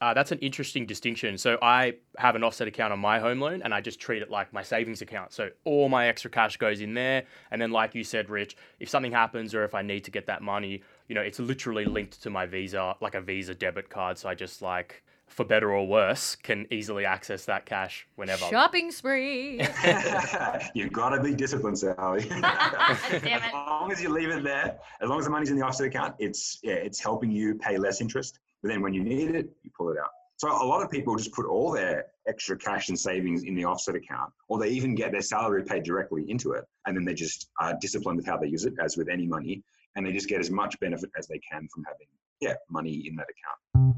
Uh, 0.02 0.14
that's 0.14 0.32
an 0.32 0.40
interesting 0.40 0.86
distinction. 0.86 1.38
So 1.38 1.58
I 1.62 1.96
have 2.18 2.36
an 2.36 2.44
offset 2.44 2.68
account 2.68 2.94
on 2.94 3.00
my 3.00 3.20
home 3.20 3.40
loan, 3.40 3.62
and 3.62 3.74
I 3.74 3.82
just 3.82 4.00
treat 4.00 4.22
it 4.22 4.30
like 4.30 4.52
my 4.52 4.62
savings 4.62 5.02
account. 5.02 5.34
So 5.34 5.50
all 5.64 5.90
my 5.90 6.08
extra 6.08 6.30
cash 6.30 6.58
goes 6.58 6.82
in 6.82 6.94
there, 6.94 7.24
and 7.52 7.62
then, 7.62 7.72
like 7.72 7.96
you 7.96 8.04
said, 8.04 8.30
Rich, 8.30 8.58
if 8.80 8.90
something 8.90 9.12
happens 9.12 9.56
or 9.56 9.64
if 9.64 9.74
I 9.74 9.82
need 9.82 10.04
to 10.06 10.12
get 10.12 10.26
that 10.28 10.42
money, 10.42 10.82
you 11.08 11.16
know, 11.16 11.22
it's 11.22 11.40
literally 11.40 11.86
linked 11.86 12.22
to 12.24 12.30
my 12.30 12.46
Visa, 12.46 12.96
like 13.02 13.16
a 13.16 13.22
Visa 13.22 13.56
debit 13.56 13.90
card. 13.90 14.18
So 14.18 14.30
I 14.30 14.36
just 14.36 14.62
like 14.62 15.04
for 15.28 15.44
better 15.44 15.72
or 15.72 15.88
worse, 15.88 16.36
can 16.36 16.68
easily 16.72 17.06
access 17.06 17.46
that 17.46 17.66
cash 17.66 18.08
whenever. 18.16 18.46
Shopping 18.46 18.92
spree. 18.92 19.60
You've 20.74 20.94
got 20.94 21.10
to 21.10 21.22
be 21.22 21.34
disciplined, 21.34 21.80
Sally. 21.80 22.30
as 22.32 23.54
long 23.54 23.92
as 23.92 24.02
you 24.02 24.10
leave 24.10 24.30
it 24.30 24.44
there, 24.44 24.78
as 25.02 25.10
long 25.10 25.20
as 25.20 25.26
the 25.26 25.32
money's 25.32 25.50
in 25.50 25.58
the 25.58 25.66
offset 25.66 25.88
account, 25.88 26.16
it's 26.20 26.60
yeah, 26.64 26.74
it's 26.74 27.00
helping 27.00 27.32
you 27.32 27.56
pay 27.56 27.78
less 27.78 28.02
interest. 28.02 28.40
But 28.66 28.72
then 28.72 28.82
when 28.82 28.96
you 28.96 29.04
need 29.04 29.36
it, 29.36 29.48
you 29.62 29.70
pull 29.78 29.92
it 29.92 29.98
out. 30.00 30.10
So 30.38 30.50
a 30.50 30.66
lot 30.66 30.82
of 30.82 30.90
people 30.90 31.16
just 31.16 31.32
put 31.34 31.46
all 31.46 31.72
their 31.72 32.08
extra 32.28 32.58
cash 32.58 32.90
and 32.90 33.00
savings 33.00 33.44
in 33.44 33.54
the 33.54 33.64
offset 33.64 33.94
account, 33.94 34.34
or 34.48 34.58
they 34.58 34.70
even 34.70 34.96
get 34.96 35.12
their 35.12 35.22
salary 35.22 35.64
paid 35.64 35.84
directly 35.84 36.26
into 36.32 36.54
it, 36.54 36.64
and 36.88 36.98
then 36.98 37.06
they 37.06 37.14
just 37.14 37.52
are 37.62 37.78
disciplined 37.80 38.18
with 38.18 38.26
how 38.26 38.38
they 38.38 38.48
use 38.48 38.66
it, 38.66 38.74
as 38.84 38.98
with 38.98 39.08
any 39.08 39.28
money, 39.28 39.62
and 39.96 40.04
they 40.04 40.12
just 40.12 40.28
get 40.28 40.40
as 40.40 40.50
much 40.50 40.80
benefit 40.80 41.12
as 41.16 41.28
they 41.28 41.38
can 41.38 41.68
from 41.72 41.84
having 41.84 42.08
yeah 42.42 42.56
money 42.68 43.04
in 43.08 43.16
that 43.18 43.28
account. 43.30 43.96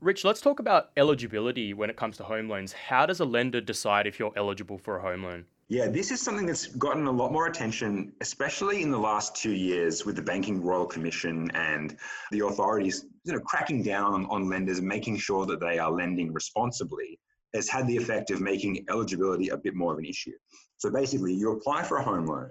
Rich, 0.00 0.24
let's 0.24 0.40
talk 0.40 0.58
about 0.58 0.90
eligibility 0.96 1.72
when 1.72 1.88
it 1.88 1.94
comes 1.94 2.16
to 2.16 2.24
home 2.24 2.48
loans. 2.48 2.72
How 2.72 3.06
does 3.06 3.20
a 3.20 3.24
lender 3.24 3.60
decide 3.60 4.08
if 4.08 4.18
you're 4.18 4.32
eligible 4.34 4.76
for 4.76 4.96
a 4.96 5.02
home 5.02 5.22
loan? 5.22 5.44
Yeah, 5.68 5.88
this 5.88 6.10
is 6.10 6.20
something 6.20 6.44
that's 6.44 6.66
gotten 6.66 7.06
a 7.06 7.10
lot 7.10 7.32
more 7.32 7.46
attention, 7.46 8.12
especially 8.20 8.82
in 8.82 8.90
the 8.90 8.98
last 8.98 9.34
two 9.34 9.52
years 9.52 10.04
with 10.04 10.14
the 10.14 10.22
Banking 10.22 10.62
Royal 10.62 10.84
Commission 10.84 11.50
and 11.54 11.96
the 12.30 12.40
authorities 12.40 13.06
you 13.24 13.32
know, 13.32 13.40
cracking 13.40 13.82
down 13.82 14.26
on, 14.26 14.48
lenders, 14.50 14.82
making 14.82 15.16
sure 15.16 15.46
that 15.46 15.60
they 15.60 15.78
are 15.78 15.90
lending 15.90 16.34
responsibly, 16.34 17.18
has 17.54 17.66
had 17.68 17.86
the 17.86 17.96
effect 17.96 18.30
of 18.30 18.42
making 18.42 18.84
eligibility 18.90 19.48
a 19.48 19.56
bit 19.56 19.74
more 19.74 19.94
of 19.94 19.98
an 19.98 20.04
issue. 20.04 20.32
So 20.76 20.90
basically, 20.90 21.32
you 21.32 21.52
apply 21.52 21.84
for 21.84 21.96
a 21.96 22.02
home 22.02 22.26
loan 22.26 22.50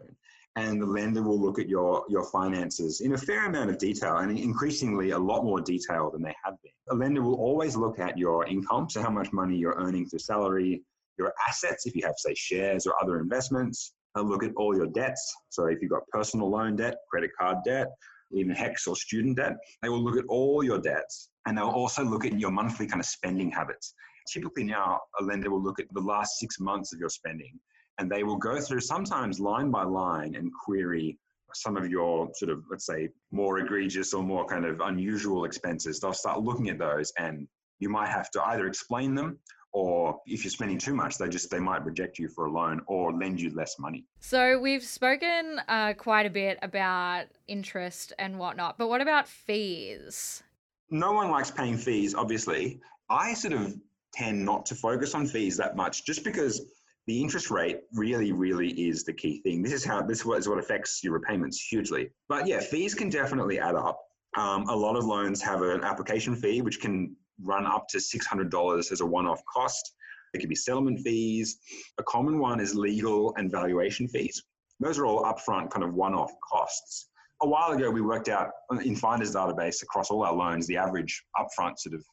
and 0.55 0.81
the 0.81 0.85
lender 0.85 1.21
will 1.21 1.39
look 1.39 1.59
at 1.59 1.69
your, 1.69 2.05
your 2.09 2.23
finances 2.25 3.01
in 3.01 3.13
a 3.13 3.17
fair 3.17 3.45
amount 3.45 3.69
of 3.69 3.77
detail 3.77 4.17
and 4.17 4.37
increasingly 4.37 5.11
a 5.11 5.17
lot 5.17 5.43
more 5.43 5.61
detail 5.61 6.09
than 6.11 6.23
they 6.23 6.35
have 6.43 6.55
been. 6.63 6.71
A 6.89 6.95
lender 6.95 7.21
will 7.21 7.35
always 7.35 7.75
look 7.75 7.99
at 7.99 8.17
your 8.17 8.45
income, 8.45 8.89
so 8.89 9.01
how 9.01 9.09
much 9.09 9.31
money 9.31 9.55
you're 9.55 9.75
earning 9.77 10.07
through 10.07 10.19
salary, 10.19 10.83
your 11.17 11.33
assets, 11.47 11.85
if 11.85 11.95
you 11.95 12.05
have, 12.05 12.15
say, 12.17 12.33
shares 12.35 12.85
or 12.85 12.93
other 13.01 13.19
investments. 13.19 13.93
They'll 14.15 14.27
look 14.27 14.43
at 14.43 14.51
all 14.55 14.75
your 14.75 14.87
debts. 14.87 15.33
So 15.49 15.65
if 15.65 15.81
you've 15.81 15.91
got 15.91 16.07
personal 16.09 16.49
loan 16.49 16.75
debt, 16.75 16.95
credit 17.09 17.31
card 17.39 17.57
debt, 17.65 17.87
even 18.31 18.55
HECS 18.55 18.87
or 18.87 18.95
student 18.95 19.37
debt, 19.37 19.53
they 19.81 19.89
will 19.89 20.03
look 20.03 20.17
at 20.17 20.25
all 20.27 20.63
your 20.63 20.79
debts 20.79 21.29
and 21.45 21.57
they'll 21.57 21.67
also 21.67 22.03
look 22.03 22.25
at 22.25 22.39
your 22.39 22.51
monthly 22.51 22.87
kind 22.87 22.99
of 22.99 23.05
spending 23.05 23.51
habits. 23.51 23.93
Typically 24.31 24.63
now, 24.63 24.99
a 25.19 25.23
lender 25.23 25.51
will 25.51 25.61
look 25.61 25.79
at 25.79 25.85
the 25.93 26.01
last 26.01 26.39
six 26.39 26.59
months 26.59 26.93
of 26.93 26.99
your 26.99 27.09
spending 27.09 27.59
and 27.99 28.11
they 28.11 28.23
will 28.23 28.37
go 28.37 28.59
through 28.59 28.79
sometimes 28.79 29.39
line 29.39 29.69
by 29.69 29.83
line 29.83 30.35
and 30.35 30.51
query 30.65 31.17
some 31.55 31.77
of 31.77 31.87
your 31.87 32.29
sort 32.33 32.51
of 32.51 32.63
let's 32.71 32.85
say 32.85 33.07
more 33.31 33.59
egregious 33.59 34.13
or 34.13 34.23
more 34.23 34.45
kind 34.45 34.65
of 34.65 34.79
unusual 34.81 35.45
expenses 35.45 35.99
they'll 35.99 36.13
start 36.13 36.41
looking 36.41 36.69
at 36.69 36.79
those 36.79 37.13
and 37.19 37.47
you 37.79 37.89
might 37.89 38.09
have 38.09 38.31
to 38.31 38.41
either 38.47 38.65
explain 38.65 39.13
them 39.13 39.37
or 39.73 40.19
if 40.25 40.43
you're 40.43 40.51
spending 40.51 40.77
too 40.77 40.93
much 40.93 41.17
they 41.17 41.27
just 41.27 41.49
they 41.49 41.59
might 41.59 41.83
reject 41.83 42.17
you 42.19 42.27
for 42.27 42.45
a 42.45 42.51
loan 42.51 42.81
or 42.87 43.11
lend 43.13 43.41
you 43.41 43.53
less 43.53 43.77
money 43.79 44.05
so 44.19 44.59
we've 44.59 44.83
spoken 44.83 45.59
uh, 45.67 45.93
quite 45.97 46.25
a 46.25 46.29
bit 46.29 46.57
about 46.61 47.25
interest 47.47 48.13
and 48.19 48.37
whatnot 48.37 48.77
but 48.77 48.87
what 48.87 49.01
about 49.01 49.27
fees 49.27 50.43
no 50.89 51.11
one 51.11 51.29
likes 51.29 51.51
paying 51.51 51.77
fees 51.77 52.15
obviously 52.15 52.79
i 53.09 53.33
sort 53.33 53.53
of 53.53 53.75
tend 54.13 54.45
not 54.45 54.65
to 54.65 54.75
focus 54.75 55.15
on 55.15 55.25
fees 55.25 55.57
that 55.57 55.75
much 55.75 56.05
just 56.05 56.23
because 56.23 56.61
the 57.05 57.21
interest 57.21 57.51
rate 57.51 57.81
really, 57.93 58.31
really 58.31 58.69
is 58.69 59.03
the 59.03 59.13
key 59.13 59.41
thing. 59.41 59.61
This 59.61 59.73
is 59.73 59.83
how 59.83 60.01
this 60.01 60.19
is 60.25 60.47
what 60.47 60.57
affects 60.57 61.03
your 61.03 61.13
repayments 61.13 61.59
hugely. 61.59 62.09
But 62.29 62.47
yeah, 62.47 62.59
fees 62.59 62.93
can 62.93 63.09
definitely 63.09 63.59
add 63.59 63.75
up. 63.75 63.99
Um, 64.37 64.67
a 64.69 64.75
lot 64.75 64.95
of 64.95 65.05
loans 65.05 65.41
have 65.41 65.61
an 65.61 65.83
application 65.83 66.35
fee, 66.35 66.61
which 66.61 66.79
can 66.79 67.15
run 67.41 67.65
up 67.65 67.87
to 67.89 67.97
$600 67.97 68.91
as 68.91 69.01
a 69.01 69.05
one-off 69.05 69.41
cost. 69.51 69.93
It 70.33 70.39
could 70.39 70.49
be 70.49 70.55
settlement 70.55 70.99
fees. 71.01 71.57
A 71.99 72.03
common 72.03 72.39
one 72.39 72.59
is 72.59 72.75
legal 72.75 73.33
and 73.37 73.51
valuation 73.51 74.07
fees. 74.07 74.43
Those 74.79 74.97
are 74.97 75.05
all 75.05 75.23
upfront 75.23 75.69
kind 75.69 75.83
of 75.83 75.93
one-off 75.93 76.31
costs. 76.51 77.09
A 77.41 77.47
while 77.47 77.71
ago, 77.71 77.89
we 77.89 78.01
worked 78.01 78.29
out 78.29 78.51
in 78.83 78.95
Finder's 78.95 79.35
database 79.35 79.83
across 79.83 80.09
all 80.09 80.23
our 80.23 80.33
loans, 80.33 80.65
the 80.65 80.77
average 80.77 81.23
upfront 81.37 81.77
sort 81.77 81.95
of 81.95 82.03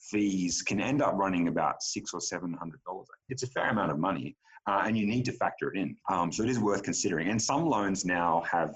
fees 0.00 0.62
can 0.62 0.80
end 0.80 1.02
up 1.02 1.14
running 1.16 1.48
about 1.48 1.82
six 1.82 2.12
or 2.14 2.20
seven 2.20 2.52
hundred 2.54 2.80
dollars. 2.84 3.06
It's 3.28 3.42
a 3.42 3.46
fair 3.48 3.70
amount 3.70 3.90
of 3.90 3.98
money, 3.98 4.36
uh, 4.66 4.82
and 4.84 4.96
you 4.96 5.06
need 5.06 5.24
to 5.26 5.32
factor 5.32 5.72
it 5.72 5.78
in. 5.78 5.96
Um, 6.10 6.32
so 6.32 6.42
it 6.42 6.48
is 6.48 6.58
worth 6.58 6.82
considering. 6.82 7.28
And 7.28 7.40
some 7.40 7.66
loans 7.66 8.04
now 8.04 8.42
have 8.50 8.74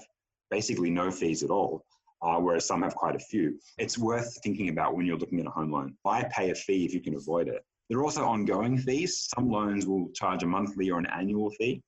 basically 0.51 0.91
no 0.91 1.11
fees 1.11 1.43
at 1.43 1.49
all, 1.49 1.83
uh, 2.21 2.37
whereas 2.39 2.65
some 2.65 2.81
have 2.81 2.95
quite 2.95 3.15
a 3.15 3.19
few. 3.19 3.59
It's 3.77 3.97
worth 3.97 4.39
thinking 4.43 4.69
about 4.69 4.95
when 4.95 5.05
you're 5.05 5.17
looking 5.17 5.39
at 5.39 5.47
a 5.47 5.51
home 5.51 5.71
loan. 5.71 5.95
Why 6.03 6.27
pay 6.31 6.51
a 6.51 6.55
fee 6.55 6.85
if 6.85 6.93
you 6.93 7.01
can 7.01 7.15
avoid 7.15 7.47
it? 7.47 7.63
There 7.89 7.99
are 7.99 8.03
also 8.03 8.23
ongoing 8.23 8.77
fees. 8.77 9.27
Some 9.35 9.49
loans 9.49 9.85
will 9.85 10.09
charge 10.13 10.43
a 10.43 10.47
monthly 10.47 10.89
or 10.89 10.99
an 10.99 11.07
annual 11.07 11.51
fee, 11.51 11.81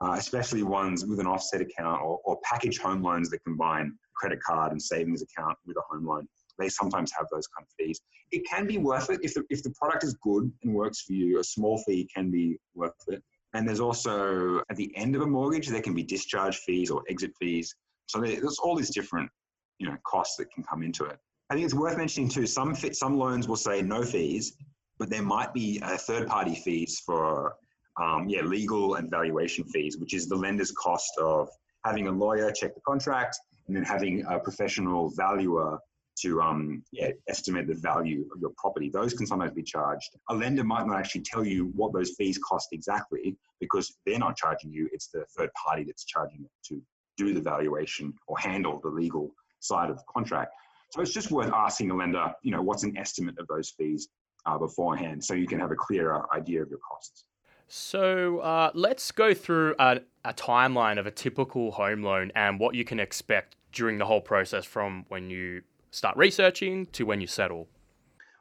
uh, 0.00 0.14
especially 0.18 0.62
ones 0.62 1.04
with 1.06 1.18
an 1.18 1.26
offset 1.26 1.60
account 1.60 2.02
or, 2.02 2.20
or 2.24 2.38
package 2.44 2.78
home 2.78 3.02
loans 3.02 3.30
that 3.30 3.42
combine 3.44 3.92
credit 4.16 4.40
card 4.40 4.70
and 4.70 4.80
savings 4.80 5.22
account 5.22 5.56
with 5.66 5.76
a 5.76 5.82
home 5.90 6.06
loan 6.06 6.28
they 6.58 6.68
sometimes 6.68 7.12
have 7.16 7.26
those 7.32 7.46
kind 7.46 7.66
of 7.66 7.72
fees. 7.78 8.00
It 8.30 8.42
can 8.48 8.66
be 8.66 8.78
worth 8.78 9.10
it 9.10 9.20
if 9.22 9.34
the, 9.34 9.44
if 9.50 9.62
the 9.62 9.70
product 9.70 10.04
is 10.04 10.14
good 10.22 10.50
and 10.62 10.74
works 10.74 11.02
for 11.02 11.12
you. 11.12 11.40
A 11.40 11.44
small 11.44 11.78
fee 11.78 12.08
can 12.14 12.30
be 12.30 12.58
worth 12.74 12.92
it. 13.08 13.22
And 13.54 13.68
there's 13.68 13.80
also 13.80 14.62
at 14.70 14.76
the 14.76 14.94
end 14.96 15.14
of 15.14 15.22
a 15.22 15.26
mortgage, 15.26 15.68
there 15.68 15.82
can 15.82 15.94
be 15.94 16.02
discharge 16.02 16.58
fees 16.58 16.90
or 16.90 17.02
exit 17.08 17.32
fees. 17.40 17.74
So 18.06 18.20
there's 18.20 18.58
all 18.58 18.76
these 18.76 18.92
different, 18.92 19.30
you 19.78 19.86
know, 19.86 19.96
costs 20.06 20.36
that 20.36 20.50
can 20.52 20.62
come 20.64 20.82
into 20.82 21.04
it. 21.04 21.18
I 21.50 21.54
think 21.54 21.64
it's 21.64 21.74
worth 21.74 21.96
mentioning 21.96 22.28
too. 22.28 22.46
Some 22.46 22.74
some 22.74 23.18
loans 23.18 23.48
will 23.48 23.56
say 23.56 23.82
no 23.82 24.02
fees, 24.02 24.56
but 24.98 25.10
there 25.10 25.22
might 25.22 25.52
be 25.52 25.80
a 25.82 25.98
third 25.98 26.26
party 26.26 26.54
fees 26.54 27.02
for 27.04 27.54
um, 28.00 28.28
yeah 28.28 28.42
legal 28.42 28.94
and 28.94 29.10
valuation 29.10 29.64
fees, 29.64 29.98
which 29.98 30.14
is 30.14 30.28
the 30.28 30.36
lender's 30.36 30.72
cost 30.72 31.12
of 31.20 31.48
having 31.84 32.06
a 32.08 32.12
lawyer 32.12 32.50
check 32.50 32.74
the 32.74 32.80
contract 32.80 33.38
and 33.66 33.76
then 33.76 33.84
having 33.84 34.24
a 34.26 34.38
professional 34.38 35.10
valuer 35.10 35.78
to 36.20 36.40
um, 36.40 36.82
yeah, 36.92 37.10
estimate 37.28 37.66
the 37.66 37.74
value 37.74 38.24
of 38.32 38.40
your 38.40 38.52
property. 38.56 38.88
Those 38.88 39.14
can 39.14 39.26
sometimes 39.26 39.52
be 39.52 39.62
charged. 39.62 40.10
A 40.30 40.34
lender 40.34 40.64
might 40.64 40.86
not 40.86 40.98
actually 40.98 41.22
tell 41.22 41.44
you 41.44 41.72
what 41.74 41.92
those 41.92 42.12
fees 42.16 42.38
cost 42.38 42.68
exactly 42.72 43.36
because 43.60 43.96
they're 44.06 44.18
not 44.18 44.36
charging 44.36 44.72
you. 44.72 44.88
It's 44.92 45.08
the 45.08 45.24
third 45.36 45.50
party 45.54 45.84
that's 45.84 46.04
charging 46.04 46.40
you 46.40 46.48
to 46.68 46.82
do 47.16 47.34
the 47.34 47.40
valuation 47.40 48.14
or 48.26 48.38
handle 48.38 48.80
the 48.82 48.90
legal 48.90 49.34
side 49.64 49.90
of 49.90 49.96
the 49.96 50.04
contract. 50.12 50.52
So 50.90 51.00
it's 51.00 51.12
just 51.12 51.30
worth 51.30 51.52
asking 51.52 51.88
the 51.88 51.94
lender, 51.94 52.32
you 52.42 52.52
know, 52.52 52.62
what's 52.62 52.84
an 52.84 52.96
estimate 52.96 53.36
of 53.38 53.46
those 53.48 53.70
fees 53.70 54.08
uh, 54.46 54.58
beforehand 54.58 55.24
so 55.24 55.34
you 55.34 55.46
can 55.46 55.58
have 55.58 55.70
a 55.70 55.76
clearer 55.76 56.26
idea 56.34 56.62
of 56.62 56.68
your 56.68 56.78
costs. 56.78 57.24
So 57.66 58.38
uh, 58.40 58.70
let's 58.74 59.10
go 59.10 59.34
through 59.34 59.74
a, 59.78 60.00
a 60.24 60.34
timeline 60.34 60.98
of 60.98 61.06
a 61.06 61.10
typical 61.10 61.72
home 61.72 62.02
loan 62.02 62.30
and 62.36 62.60
what 62.60 62.74
you 62.74 62.84
can 62.84 63.00
expect 63.00 63.56
during 63.72 63.98
the 63.98 64.04
whole 64.04 64.20
process 64.20 64.64
from 64.64 65.04
when 65.08 65.30
you 65.30 65.62
start 65.90 66.16
researching 66.16 66.86
to 66.86 67.04
when 67.04 67.20
you 67.20 67.26
settle? 67.26 67.68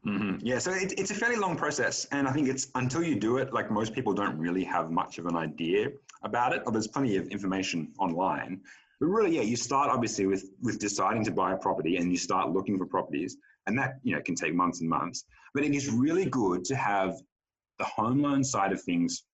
Mm-hmm. 0.05 0.45
Yeah, 0.45 0.59
so 0.59 0.71
it, 0.71 0.93
it's 0.97 1.11
a 1.11 1.15
fairly 1.15 1.37
long 1.37 1.55
process, 1.55 2.05
and 2.11 2.27
I 2.27 2.33
think 2.33 2.49
it's 2.49 2.67
until 2.75 3.03
you 3.03 3.15
do 3.15 3.37
it, 3.37 3.53
like 3.53 3.71
most 3.71 3.93
people 3.93 4.13
don't 4.13 4.37
really 4.37 4.63
have 4.65 4.91
much 4.91 5.17
of 5.17 5.27
an 5.27 5.37
idea 5.37 5.91
about 6.23 6.51
it. 6.53 6.61
Or 6.65 6.73
there's 6.73 6.87
plenty 6.87 7.15
of 7.15 7.27
information 7.27 7.93
online, 7.99 8.61
but 9.03 9.09
really, 9.09 9.35
yeah, 9.35 9.41
you 9.41 9.57
start 9.57 9.89
obviously 9.91 10.27
with 10.27 10.45
with 10.61 10.79
deciding 10.79 11.25
to 11.25 11.31
buy 11.31 11.51
a 11.51 11.57
property, 11.57 11.97
and 11.97 12.09
you 12.09 12.17
start 12.17 12.51
looking 12.51 12.77
for 12.77 12.85
properties, 12.85 13.35
and 13.67 13.77
that 13.77 13.95
you 14.03 14.15
know 14.15 14.21
can 14.21 14.33
take 14.33 14.55
months 14.55 14.79
and 14.79 14.89
months. 14.89 15.25
But 15.53 15.65
it 15.65 15.75
is 15.75 15.91
really 15.91 16.23
good 16.23 16.63
to 16.63 16.75
have 16.77 17.17
the 17.79 17.83
home 17.83 18.21
loan 18.21 18.45
side 18.45 18.71
of 18.71 18.81
things 18.81 19.25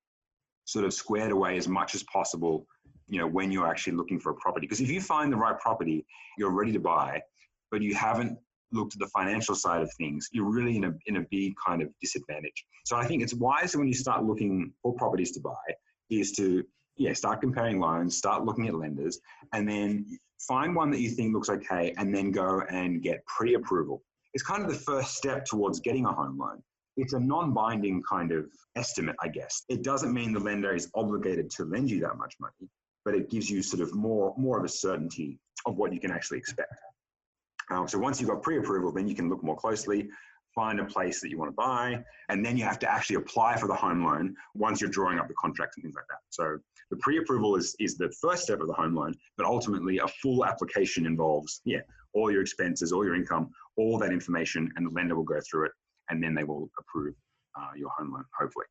sort 0.66 0.86
of 0.86 0.94
squared 0.94 1.32
away 1.32 1.56
as 1.56 1.68
much 1.68 1.94
as 1.94 2.02
possible 2.12 2.66
you 3.10 3.20
know, 3.20 3.28
when 3.28 3.52
you're 3.52 3.68
actually 3.68 3.94
looking 3.94 4.20
for 4.20 4.32
a 4.32 4.36
property. 4.36 4.66
Because 4.66 4.82
if 4.82 4.90
you 4.90 5.02
find 5.02 5.32
the 5.32 5.38
right 5.38 5.60
property, 5.60 6.04
you're 6.40 6.52
ready 6.52 6.72
to 6.72 6.80
buy, 6.80 7.22
but 7.70 7.84
you 7.84 7.94
haven't 7.94 8.40
looked 8.72 8.96
at 8.96 9.00
the 9.00 9.08
financial 9.08 9.54
side 9.54 9.84
of 9.84 9.92
things, 10.00 10.30
you're 10.32 10.50
really 10.50 10.78
in 10.78 10.86
a 10.86 10.94
in 11.06 11.18
a 11.18 11.26
big 11.30 11.54
kind 11.64 11.84
of 11.84 11.90
disadvantage. 12.02 12.66
So 12.86 12.98
I 12.98 13.06
think 13.06 13.22
it's 13.22 13.36
wise 13.36 13.76
when 13.78 13.88
you 13.88 13.94
start 13.94 14.24
looking 14.24 14.74
for 14.82 14.96
properties 14.96 15.32
to 15.34 15.42
buy 15.42 15.76
is 16.10 16.32
to 16.32 16.64
yeah 17.00 17.14
start 17.14 17.42
comparing 17.42 17.80
loans, 17.80 18.16
start 18.16 18.46
looking 18.46 18.68
at 18.68 18.76
lenders, 18.76 19.20
and 19.54 19.68
then 19.68 20.06
find 20.40 20.76
one 20.76 20.92
that 20.92 21.00
you 21.00 21.10
think 21.10 21.34
looks 21.34 21.50
okay, 21.50 21.94
and 21.98 22.14
then 22.14 22.32
go 22.32 22.62
and 22.70 23.02
get 23.02 23.26
pre-approval. 23.26 24.04
It's 24.34 24.44
kind 24.44 24.64
of 24.64 24.70
the 24.70 24.78
first 24.78 25.16
step 25.16 25.46
towards 25.46 25.80
getting 25.80 26.06
a 26.06 26.14
home 26.14 26.38
loan. 26.38 26.62
It's 26.98 27.14
a 27.14 27.20
non-binding 27.20 28.04
kind 28.08 28.32
of 28.32 28.46
estimate, 28.76 29.16
I 29.24 29.30
guess. 29.30 29.64
It 29.70 29.84
doesn't 29.84 30.14
mean 30.14 30.34
the 30.34 30.40
lender 30.40 30.76
is 30.76 30.90
obligated 30.94 31.50
to 31.52 31.66
lend 31.66 31.90
you 31.90 32.00
that 32.02 32.18
much 32.18 32.36
money, 32.40 32.70
but 33.06 33.16
it 33.16 33.30
gives 33.30 33.50
you 33.50 33.64
sort 33.64 33.82
of 33.82 33.96
more 33.96 34.36
more 34.38 34.60
of 34.60 34.66
a 34.66 34.70
certainty 34.70 35.40
of 35.66 35.78
what 35.78 35.94
you 35.94 36.00
can 36.00 36.12
actually 36.12 36.38
expect. 36.38 36.74
Um, 37.72 37.88
so 37.88 37.98
once 38.00 38.20
you've 38.20 38.30
got 38.30 38.42
pre-approval, 38.42 38.92
then 38.92 39.08
you 39.08 39.16
can 39.16 39.30
look 39.30 39.44
more 39.44 39.56
closely, 39.56 40.10
find 40.54 40.80
a 40.80 40.86
place 40.86 41.22
that 41.22 41.30
you 41.30 41.38
want 41.38 41.50
to 41.50 41.56
buy, 41.56 42.04
and 42.30 42.46
then 42.46 42.58
you 42.58 42.64
have 42.64 42.80
to 42.80 42.92
actually 42.92 43.18
apply 43.18 43.58
for 43.58 43.68
the 43.68 43.74
home 43.74 44.04
loan 44.04 44.36
once 44.56 44.82
you're 44.82 44.90
drawing 44.90 45.20
up 45.20 45.28
the 45.28 45.34
contracts 45.36 45.78
and 45.78 45.84
things 45.84 45.96
like 45.96 46.08
that. 46.10 46.20
So 46.30 46.58
the 46.90 46.98
pre-approval 46.98 47.56
is 47.56 47.76
is 47.80 47.98
the 47.98 48.12
first 48.22 48.44
step 48.44 48.60
of 48.60 48.68
the 48.68 48.74
home 48.74 48.96
loan, 48.96 49.14
but 49.38 49.46
ultimately 49.46 50.00
a 50.00 50.08
full 50.08 50.46
application 50.46 51.06
involves 51.06 51.62
yeah 51.66 51.80
all 52.14 52.32
your 52.32 52.42
expenses, 52.42 52.92
all 52.92 53.06
your 53.06 53.16
income, 53.16 53.50
all 53.78 53.98
that 54.00 54.12
information, 54.12 54.72
and 54.76 54.86
the 54.86 54.92
lender 54.92 55.16
will 55.16 55.24
go 55.24 55.40
through 55.50 55.66
it, 55.66 55.72
and 56.10 56.24
then 56.24 56.34
they 56.34 56.44
will 56.44 56.70
approve 56.80 57.14
uh, 57.56 57.72
your 57.76 57.90
home 57.98 58.12
loan, 58.12 58.26
hopefully. 58.38 58.66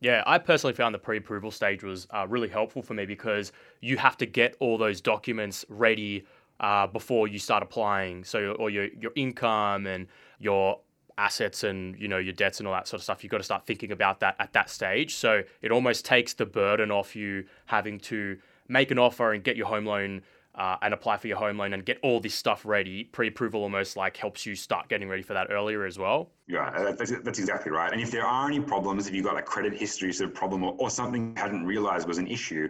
Yeah, 0.00 0.22
I 0.26 0.38
personally 0.38 0.74
found 0.74 0.94
the 0.94 0.98
pre-approval 0.98 1.50
stage 1.50 1.82
was 1.82 2.06
uh, 2.10 2.26
really 2.28 2.48
helpful 2.48 2.82
for 2.82 2.94
me 2.94 3.06
because 3.06 3.52
you 3.80 3.96
have 3.96 4.16
to 4.18 4.26
get 4.26 4.56
all 4.60 4.76
those 4.76 5.00
documents 5.00 5.64
ready 5.68 6.26
uh, 6.60 6.86
before 6.86 7.28
you 7.28 7.38
start 7.38 7.62
applying. 7.62 8.24
So, 8.24 8.52
or 8.52 8.70
your 8.70 8.88
your 9.00 9.12
income 9.16 9.86
and 9.86 10.06
your 10.38 10.80
assets 11.18 11.64
and 11.64 11.98
you 11.98 12.08
know 12.08 12.18
your 12.18 12.32
debts 12.32 12.58
and 12.58 12.66
all 12.66 12.74
that 12.74 12.88
sort 12.88 13.00
of 13.00 13.04
stuff. 13.04 13.22
You've 13.22 13.30
got 13.30 13.38
to 13.38 13.44
start 13.44 13.66
thinking 13.66 13.92
about 13.92 14.20
that 14.20 14.36
at 14.38 14.52
that 14.52 14.70
stage. 14.70 15.14
So 15.14 15.42
it 15.62 15.70
almost 15.70 16.04
takes 16.04 16.34
the 16.34 16.46
burden 16.46 16.90
off 16.90 17.14
you 17.16 17.44
having 17.66 17.98
to 18.00 18.38
make 18.68 18.90
an 18.90 18.98
offer 18.98 19.32
and 19.32 19.42
get 19.42 19.56
your 19.56 19.66
home 19.66 19.86
loan. 19.86 20.22
Uh, 20.56 20.76
and 20.82 20.94
apply 20.94 21.16
for 21.16 21.26
your 21.26 21.36
home 21.36 21.58
loan 21.58 21.72
and 21.72 21.84
get 21.84 21.98
all 22.00 22.20
this 22.20 22.32
stuff 22.32 22.64
ready. 22.64 23.02
Pre-approval 23.02 23.60
almost 23.60 23.96
like 23.96 24.16
helps 24.16 24.46
you 24.46 24.54
start 24.54 24.88
getting 24.88 25.08
ready 25.08 25.20
for 25.20 25.34
that 25.34 25.48
earlier 25.50 25.84
as 25.84 25.98
well. 25.98 26.30
Yeah, 26.46 26.68
uh, 26.68 26.92
that's, 26.92 27.10
that's 27.24 27.40
exactly 27.40 27.72
right. 27.72 27.90
And 27.90 28.00
if 28.00 28.12
there 28.12 28.24
are 28.24 28.46
any 28.46 28.60
problems, 28.60 29.08
if 29.08 29.14
you've 29.16 29.24
got 29.24 29.36
a 29.36 29.42
credit 29.42 29.74
history 29.74 30.12
sort 30.12 30.30
of 30.30 30.36
problem 30.36 30.62
or, 30.62 30.76
or 30.78 30.90
something 30.90 31.30
you 31.30 31.42
hadn't 31.42 31.66
realized 31.66 32.06
was 32.06 32.18
an 32.18 32.28
issue, 32.28 32.68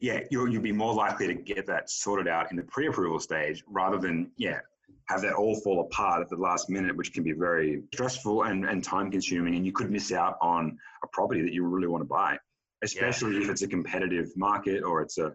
yeah, 0.00 0.20
you'll, 0.30 0.48
you'll 0.48 0.62
be 0.62 0.72
more 0.72 0.94
likely 0.94 1.26
to 1.26 1.34
get 1.34 1.66
that 1.66 1.90
sorted 1.90 2.26
out 2.26 2.50
in 2.50 2.56
the 2.56 2.62
pre-approval 2.62 3.20
stage 3.20 3.62
rather 3.66 3.98
than, 3.98 4.30
yeah, 4.38 4.60
have 5.08 5.22
that 5.22 5.34
all 5.34 5.54
fall 5.60 5.80
apart 5.80 6.22
at 6.22 6.28
the 6.28 6.36
last 6.36 6.68
minute, 6.68 6.96
which 6.96 7.12
can 7.12 7.22
be 7.22 7.32
very 7.32 7.82
stressful 7.94 8.44
and, 8.44 8.64
and 8.64 8.82
time 8.82 9.10
consuming. 9.10 9.54
And 9.54 9.64
you 9.64 9.72
could 9.72 9.90
miss 9.90 10.12
out 10.12 10.36
on 10.40 10.76
a 11.04 11.06
property 11.08 11.42
that 11.42 11.52
you 11.52 11.64
really 11.64 11.86
want 11.86 12.02
to 12.02 12.08
buy, 12.08 12.38
especially 12.82 13.34
yeah. 13.34 13.42
if 13.42 13.48
it's 13.50 13.62
a 13.62 13.68
competitive 13.68 14.28
market 14.36 14.82
or 14.82 15.02
it's 15.02 15.18
a, 15.18 15.32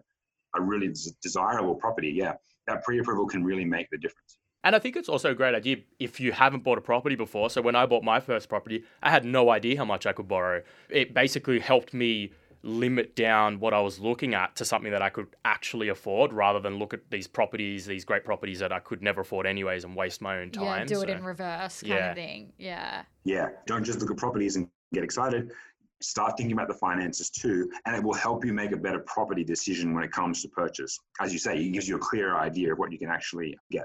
a 0.54 0.60
really 0.60 0.92
desirable 1.22 1.74
property. 1.74 2.12
Yeah, 2.14 2.34
that 2.66 2.82
pre 2.82 2.98
approval 2.98 3.26
can 3.26 3.42
really 3.44 3.64
make 3.64 3.88
the 3.90 3.98
difference. 3.98 4.36
And 4.64 4.76
I 4.76 4.78
think 4.78 4.94
it's 4.94 5.08
also 5.08 5.30
a 5.30 5.34
great 5.34 5.54
idea 5.54 5.78
if 5.98 6.20
you 6.20 6.30
haven't 6.30 6.62
bought 6.62 6.78
a 6.78 6.82
property 6.82 7.16
before. 7.16 7.50
So 7.50 7.60
when 7.60 7.74
I 7.74 7.84
bought 7.86 8.04
my 8.04 8.20
first 8.20 8.48
property, 8.48 8.84
I 9.02 9.10
had 9.10 9.24
no 9.24 9.50
idea 9.50 9.76
how 9.76 9.84
much 9.84 10.06
I 10.06 10.12
could 10.12 10.28
borrow. 10.28 10.62
It 10.88 11.14
basically 11.14 11.58
helped 11.58 11.92
me 11.92 12.32
limit 12.62 13.16
down 13.16 13.58
what 13.58 13.74
I 13.74 13.80
was 13.80 13.98
looking 13.98 14.34
at 14.34 14.56
to 14.56 14.64
something 14.64 14.92
that 14.92 15.02
I 15.02 15.10
could 15.10 15.28
actually 15.44 15.88
afford 15.88 16.32
rather 16.32 16.60
than 16.60 16.78
look 16.78 16.94
at 16.94 17.10
these 17.10 17.26
properties, 17.26 17.86
these 17.86 18.04
great 18.04 18.24
properties 18.24 18.60
that 18.60 18.72
I 18.72 18.78
could 18.78 19.02
never 19.02 19.22
afford 19.22 19.46
anyways 19.46 19.84
and 19.84 19.96
waste 19.96 20.20
my 20.20 20.38
own 20.38 20.50
time. 20.50 20.80
Yeah, 20.80 20.84
do 20.84 20.94
so, 20.96 21.02
it 21.02 21.10
in 21.10 21.24
reverse 21.24 21.80
kind 21.80 21.92
yeah. 21.92 22.10
of 22.10 22.16
thing. 22.16 22.52
Yeah. 22.58 23.02
Yeah. 23.24 23.48
Don't 23.66 23.84
just 23.84 24.00
look 24.00 24.10
at 24.10 24.16
properties 24.16 24.56
and 24.56 24.68
get 24.92 25.02
excited. 25.02 25.52
Start 26.00 26.36
thinking 26.36 26.52
about 26.52 26.68
the 26.68 26.74
finances 26.74 27.30
too, 27.30 27.70
and 27.86 27.94
it 27.94 28.02
will 28.02 28.14
help 28.14 28.44
you 28.44 28.52
make 28.52 28.72
a 28.72 28.76
better 28.76 28.98
property 29.00 29.44
decision 29.44 29.94
when 29.94 30.02
it 30.02 30.10
comes 30.10 30.42
to 30.42 30.48
purchase. 30.48 30.98
As 31.20 31.32
you 31.32 31.38
say, 31.38 31.56
it 31.56 31.70
gives 31.70 31.88
you 31.88 31.96
a 31.96 32.00
clear 32.00 32.36
idea 32.36 32.72
of 32.72 32.78
what 32.78 32.90
you 32.90 32.98
can 32.98 33.08
actually 33.08 33.56
get. 33.70 33.84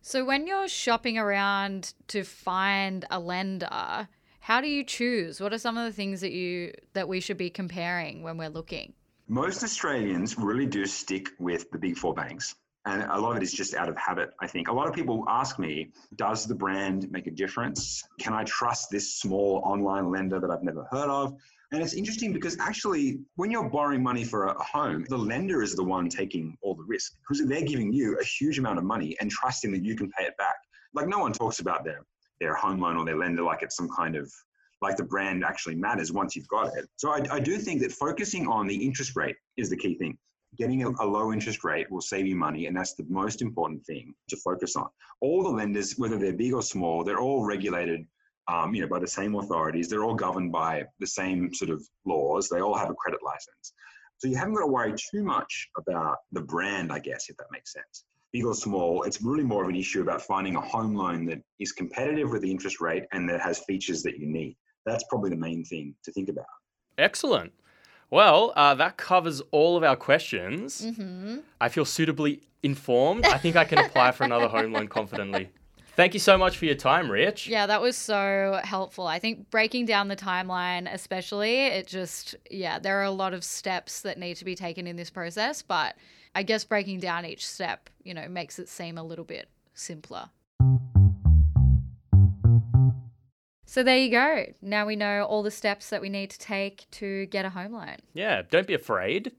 So, 0.00 0.24
when 0.24 0.46
you're 0.46 0.68
shopping 0.68 1.18
around 1.18 1.92
to 2.08 2.24
find 2.24 3.04
a 3.10 3.20
lender, 3.20 4.08
how 4.40 4.60
do 4.60 4.68
you 4.68 4.84
choose? 4.84 5.40
What 5.40 5.52
are 5.52 5.58
some 5.58 5.76
of 5.76 5.84
the 5.84 5.92
things 5.92 6.20
that 6.22 6.32
you 6.32 6.72
that 6.94 7.08
we 7.08 7.20
should 7.20 7.36
be 7.36 7.50
comparing 7.50 8.22
when 8.22 8.36
we're 8.38 8.48
looking? 8.48 8.94
Most 9.28 9.62
Australians 9.62 10.38
really 10.38 10.66
do 10.66 10.86
stick 10.86 11.28
with 11.38 11.70
the 11.70 11.78
big 11.78 11.98
four 11.98 12.14
banks. 12.14 12.54
And 12.86 13.02
a 13.02 13.20
lot 13.20 13.32
of 13.32 13.36
it 13.36 13.42
is 13.42 13.52
just 13.52 13.74
out 13.74 13.90
of 13.90 13.96
habit, 13.98 14.30
I 14.40 14.46
think. 14.46 14.68
A 14.68 14.72
lot 14.72 14.88
of 14.88 14.94
people 14.94 15.22
ask 15.28 15.58
me, 15.58 15.90
does 16.16 16.46
the 16.46 16.54
brand 16.54 17.10
make 17.10 17.26
a 17.26 17.30
difference? 17.30 18.02
Can 18.18 18.32
I 18.32 18.44
trust 18.44 18.88
this 18.90 19.16
small 19.16 19.60
online 19.64 20.10
lender 20.10 20.40
that 20.40 20.50
I've 20.50 20.62
never 20.62 20.84
heard 20.90 21.10
of? 21.10 21.34
And 21.70 21.82
it's 21.82 21.92
interesting 21.92 22.32
because 22.32 22.56
actually, 22.58 23.18
when 23.36 23.50
you're 23.50 23.68
borrowing 23.68 24.02
money 24.02 24.24
for 24.24 24.46
a 24.46 24.62
home, 24.62 25.04
the 25.10 25.18
lender 25.18 25.62
is 25.62 25.74
the 25.74 25.84
one 25.84 26.08
taking 26.08 26.56
all 26.62 26.74
the 26.74 26.84
risk 26.84 27.12
because 27.20 27.46
they're 27.46 27.60
giving 27.60 27.92
you 27.92 28.16
a 28.18 28.24
huge 28.24 28.58
amount 28.58 28.78
of 28.78 28.84
money 28.84 29.14
and 29.20 29.30
trusting 29.30 29.70
that 29.72 29.84
you 29.84 29.94
can 29.94 30.10
pay 30.12 30.24
it 30.24 30.36
back. 30.38 30.56
Like, 30.94 31.08
no 31.08 31.18
one 31.18 31.32
talks 31.32 31.60
about 31.60 31.84
their 31.84 32.06
their 32.40 32.54
home 32.54 32.80
loan 32.80 32.96
or 32.96 33.04
their 33.04 33.16
lender 33.16 33.42
like 33.42 33.62
it's 33.62 33.76
some 33.76 33.88
kind 33.88 34.16
of 34.16 34.30
like 34.80 34.96
the 34.96 35.04
brand 35.04 35.44
actually 35.44 35.74
matters 35.74 36.12
once 36.12 36.36
you've 36.36 36.48
got 36.48 36.68
it. 36.76 36.88
So 36.96 37.10
I, 37.10 37.22
I 37.30 37.40
do 37.40 37.58
think 37.58 37.80
that 37.82 37.92
focusing 37.92 38.46
on 38.46 38.66
the 38.66 38.76
interest 38.76 39.16
rate 39.16 39.36
is 39.56 39.70
the 39.70 39.76
key 39.76 39.96
thing. 39.96 40.16
Getting 40.56 40.84
a, 40.84 40.90
a, 41.00 41.06
low 41.06 41.32
interest 41.32 41.64
rate 41.64 41.90
will 41.90 42.00
save 42.00 42.26
you 42.26 42.36
money, 42.36 42.66
and 42.66 42.76
that's 42.76 42.94
the 42.94 43.04
most 43.08 43.42
important 43.42 43.84
thing 43.84 44.14
to 44.28 44.36
focus 44.36 44.76
on. 44.76 44.86
All 45.20 45.42
the 45.42 45.50
lenders, 45.50 45.98
whether 45.98 46.16
they're 46.16 46.32
big 46.32 46.54
or 46.54 46.62
small, 46.62 47.04
they're 47.04 47.20
all 47.20 47.44
regulated, 47.44 48.06
um, 48.46 48.74
you 48.74 48.80
know, 48.80 48.88
by 48.88 48.98
the 48.98 49.06
same 49.06 49.34
authorities. 49.34 49.88
They're 49.88 50.04
all 50.04 50.14
governed 50.14 50.52
by 50.52 50.84
the 51.00 51.06
same 51.06 51.52
sort 51.52 51.70
of 51.70 51.84
laws. 52.06 52.48
They 52.48 52.60
all 52.60 52.76
have 52.76 52.88
a 52.88 52.94
credit 52.94 53.20
license, 53.22 53.74
so 54.18 54.28
you 54.28 54.36
haven't 54.36 54.54
got 54.54 54.60
to 54.62 54.68
worry 54.68 54.94
too 55.10 55.22
much 55.22 55.68
about 55.76 56.16
the 56.32 56.40
brand, 56.40 56.92
I 56.92 57.00
guess, 57.00 57.26
if 57.28 57.36
that 57.36 57.46
makes 57.52 57.72
sense 57.72 58.04
big 58.32 58.44
or 58.44 58.54
small, 58.54 59.02
it's 59.04 59.22
really 59.22 59.44
more 59.44 59.62
of 59.62 59.68
an 59.68 59.76
issue 59.76 60.02
about 60.02 60.22
finding 60.22 60.56
a 60.56 60.60
home 60.60 60.94
loan 60.94 61.24
that 61.26 61.42
is 61.58 61.72
competitive 61.72 62.30
with 62.30 62.42
the 62.42 62.50
interest 62.50 62.80
rate 62.80 63.04
and 63.12 63.28
that 63.28 63.40
has 63.40 63.60
features 63.60 64.02
that 64.02 64.18
you 64.18 64.26
need. 64.26 64.56
That's 64.86 65.04
probably 65.04 65.30
the 65.30 65.36
main 65.36 65.64
thing 65.64 65.94
to 66.04 66.12
think 66.12 66.28
about. 66.28 66.46
Excellent. 66.96 67.52
Well, 68.10 68.52
uh, 68.56 68.74
that 68.74 68.96
covers 68.96 69.42
all 69.50 69.76
of 69.76 69.84
our 69.84 69.96
questions. 69.96 70.82
Mm-hmm. 70.82 71.38
I 71.60 71.68
feel 71.68 71.84
suitably 71.84 72.40
informed. 72.62 73.26
I 73.26 73.38
think 73.38 73.56
I 73.56 73.64
can 73.64 73.78
apply 73.78 74.12
for 74.12 74.24
another 74.24 74.48
home 74.48 74.72
loan 74.72 74.88
confidently. 74.88 75.50
Thank 75.94 76.14
you 76.14 76.20
so 76.20 76.38
much 76.38 76.56
for 76.56 76.64
your 76.64 76.76
time, 76.76 77.10
Rich. 77.10 77.48
Yeah, 77.48 77.66
that 77.66 77.82
was 77.82 77.96
so 77.96 78.60
helpful. 78.62 79.06
I 79.06 79.18
think 79.18 79.50
breaking 79.50 79.86
down 79.86 80.06
the 80.06 80.16
timeline, 80.16 80.92
especially, 80.92 81.66
it 81.66 81.88
just, 81.88 82.36
yeah, 82.50 82.78
there 82.78 83.00
are 83.00 83.04
a 83.04 83.10
lot 83.10 83.34
of 83.34 83.42
steps 83.42 84.02
that 84.02 84.16
need 84.16 84.36
to 84.36 84.44
be 84.44 84.54
taken 84.54 84.86
in 84.86 84.94
this 84.94 85.10
process, 85.10 85.60
but 85.60 85.96
I 86.34 86.42
guess 86.42 86.64
breaking 86.64 87.00
down 87.00 87.24
each 87.24 87.46
step, 87.46 87.90
you 88.02 88.14
know, 88.14 88.28
makes 88.28 88.58
it 88.58 88.68
seem 88.68 88.98
a 88.98 89.02
little 89.02 89.24
bit 89.24 89.48
simpler. 89.74 90.30
So 93.66 93.82
there 93.82 93.98
you 93.98 94.10
go. 94.10 94.46
Now 94.62 94.86
we 94.86 94.96
know 94.96 95.24
all 95.24 95.42
the 95.42 95.50
steps 95.50 95.90
that 95.90 96.00
we 96.00 96.08
need 96.08 96.30
to 96.30 96.38
take 96.38 96.86
to 96.92 97.26
get 97.26 97.44
a 97.44 97.50
home 97.50 97.72
loan. 97.72 97.96
Yeah, 98.14 98.42
don't 98.50 98.66
be 98.66 98.74
afraid. 98.74 99.32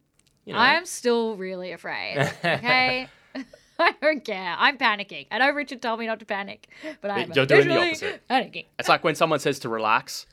You 0.46 0.54
know. 0.54 0.60
I'm 0.60 0.86
still 0.86 1.36
really 1.36 1.72
afraid. 1.72 2.32
Okay. 2.44 3.08
I 3.80 3.94
don't 4.02 4.24
care. 4.24 4.56
I'm 4.58 4.78
panicking. 4.78 5.28
I 5.32 5.38
know 5.38 5.52
Richard 5.52 5.82
told 5.82 6.00
me 6.00 6.08
not 6.08 6.20
to 6.20 6.26
panic, 6.26 6.68
but 7.02 7.12
I'm 7.12 7.32
You're 7.32 7.46
doing 7.46 7.68
the 7.68 7.78
opposite. 7.78 8.28
Panicking. 8.30 8.66
It's 8.78 8.90
like 8.90 9.04
when 9.04 9.16
someone 9.16 9.40
says 9.40 9.60
to 9.60 9.70
relax, 9.70 10.26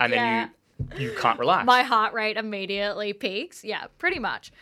and 0.00 0.12
yeah. 0.12 0.48
then 0.88 1.00
you 1.00 1.10
you 1.10 1.16
can't 1.16 1.38
relax. 1.38 1.64
My 1.64 1.82
heart 1.82 2.12
rate 2.12 2.36
immediately 2.36 3.12
peaks. 3.12 3.64
Yeah, 3.64 3.86
pretty 3.98 4.18
much. 4.18 4.52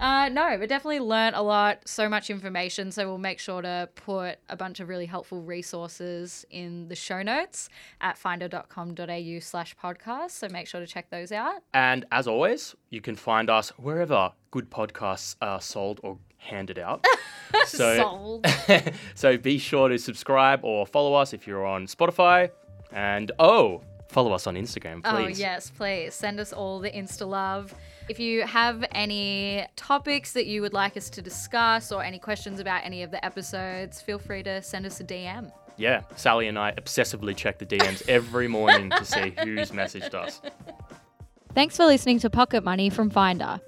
Uh, 0.00 0.28
no, 0.30 0.56
but 0.58 0.68
definitely 0.68 1.00
learned 1.00 1.36
a 1.36 1.42
lot, 1.42 1.86
so 1.86 2.08
much 2.08 2.30
information. 2.30 2.90
So 2.90 3.06
we'll 3.06 3.18
make 3.18 3.38
sure 3.38 3.60
to 3.60 3.88
put 3.94 4.38
a 4.48 4.56
bunch 4.56 4.80
of 4.80 4.88
really 4.88 5.06
helpful 5.06 5.42
resources 5.42 6.46
in 6.50 6.88
the 6.88 6.96
show 6.96 7.22
notes 7.22 7.68
at 8.00 8.16
finder.com.au 8.16 9.38
slash 9.40 9.76
podcast. 9.76 10.30
So 10.30 10.48
make 10.48 10.66
sure 10.66 10.80
to 10.80 10.86
check 10.86 11.10
those 11.10 11.32
out. 11.32 11.62
And 11.74 12.06
as 12.12 12.26
always, 12.26 12.74
you 12.88 13.00
can 13.00 13.14
find 13.14 13.50
us 13.50 13.70
wherever 13.70 14.32
good 14.50 14.70
podcasts 14.70 15.36
are 15.42 15.60
sold 15.60 16.00
or 16.02 16.18
handed 16.38 16.78
out. 16.78 17.04
So, 17.66 17.96
sold. 17.96 18.46
so 19.16 19.36
be 19.36 19.58
sure 19.58 19.88
to 19.88 19.98
subscribe 19.98 20.60
or 20.62 20.86
follow 20.86 21.14
us 21.14 21.32
if 21.32 21.48
you're 21.48 21.66
on 21.66 21.88
Spotify. 21.88 22.50
And 22.92 23.32
oh, 23.40 23.82
follow 24.08 24.32
us 24.32 24.46
on 24.46 24.54
Instagram, 24.54 25.00
oh, 25.04 25.16
please. 25.16 25.40
Oh, 25.40 25.42
yes, 25.42 25.70
please. 25.76 26.14
Send 26.14 26.38
us 26.38 26.52
all 26.52 26.78
the 26.78 26.90
Insta 26.92 27.26
love. 27.26 27.74
If 28.10 28.18
you 28.18 28.42
have 28.44 28.84
any 28.90 29.64
topics 29.76 30.32
that 30.32 30.46
you 30.46 30.62
would 30.62 30.72
like 30.72 30.96
us 30.96 31.10
to 31.10 31.22
discuss 31.22 31.92
or 31.92 32.02
any 32.02 32.18
questions 32.18 32.58
about 32.58 32.84
any 32.84 33.04
of 33.04 33.12
the 33.12 33.24
episodes, 33.24 34.00
feel 34.00 34.18
free 34.18 34.42
to 34.42 34.60
send 34.62 34.84
us 34.84 34.98
a 34.98 35.04
DM. 35.04 35.52
Yeah, 35.76 36.02
Sally 36.16 36.48
and 36.48 36.58
I 36.58 36.72
obsessively 36.72 37.36
check 37.36 37.60
the 37.60 37.66
DMs 37.66 38.02
every 38.08 38.48
morning 38.48 38.90
to 38.90 39.04
see 39.04 39.32
who's 39.44 39.70
messaged 39.70 40.12
us. 40.12 40.40
Thanks 41.54 41.76
for 41.76 41.86
listening 41.86 42.18
to 42.18 42.30
Pocket 42.30 42.64
Money 42.64 42.90
from 42.90 43.10
Finder. 43.10 43.60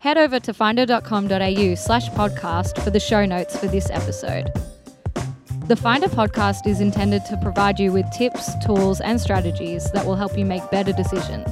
head 0.00 0.18
over 0.18 0.40
to 0.40 0.52
finder.com.au 0.52 1.74
slash 1.76 2.10
podcast 2.10 2.84
for 2.84 2.90
the 2.90 3.00
show 3.00 3.24
notes 3.24 3.58
for 3.58 3.66
this 3.66 3.88
episode. 3.88 4.50
The 5.68 5.76
Finder 5.76 6.08
podcast 6.08 6.66
is 6.66 6.82
intended 6.82 7.24
to 7.30 7.38
provide 7.38 7.80
you 7.80 7.92
with 7.92 8.04
tips, 8.10 8.50
tools, 8.62 9.00
and 9.00 9.18
strategies 9.18 9.90
that 9.92 10.04
will 10.04 10.16
help 10.16 10.36
you 10.36 10.44
make 10.44 10.70
better 10.70 10.92
decisions. 10.92 11.48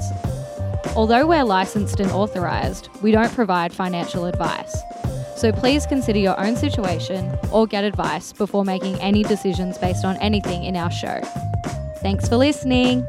Although 0.96 1.26
we're 1.26 1.44
licensed 1.44 2.00
and 2.00 2.10
authorised, 2.12 2.88
we 3.02 3.10
don't 3.10 3.32
provide 3.32 3.72
financial 3.72 4.26
advice. 4.26 4.76
So 5.36 5.52
please 5.52 5.86
consider 5.86 6.18
your 6.18 6.38
own 6.38 6.56
situation 6.56 7.36
or 7.50 7.66
get 7.66 7.84
advice 7.84 8.32
before 8.32 8.64
making 8.64 9.00
any 9.00 9.24
decisions 9.24 9.76
based 9.78 10.04
on 10.04 10.16
anything 10.18 10.64
in 10.64 10.76
our 10.76 10.90
show. 10.90 11.20
Thanks 12.00 12.28
for 12.28 12.36
listening. 12.36 13.06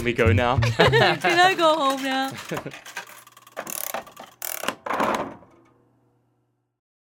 Can 0.00 0.06
we 0.06 0.14
go 0.14 0.32
now? 0.32 0.56
Can 0.78 1.38
I 1.38 1.52
go 1.52 1.76
home 1.76 2.02
now? 2.02 2.32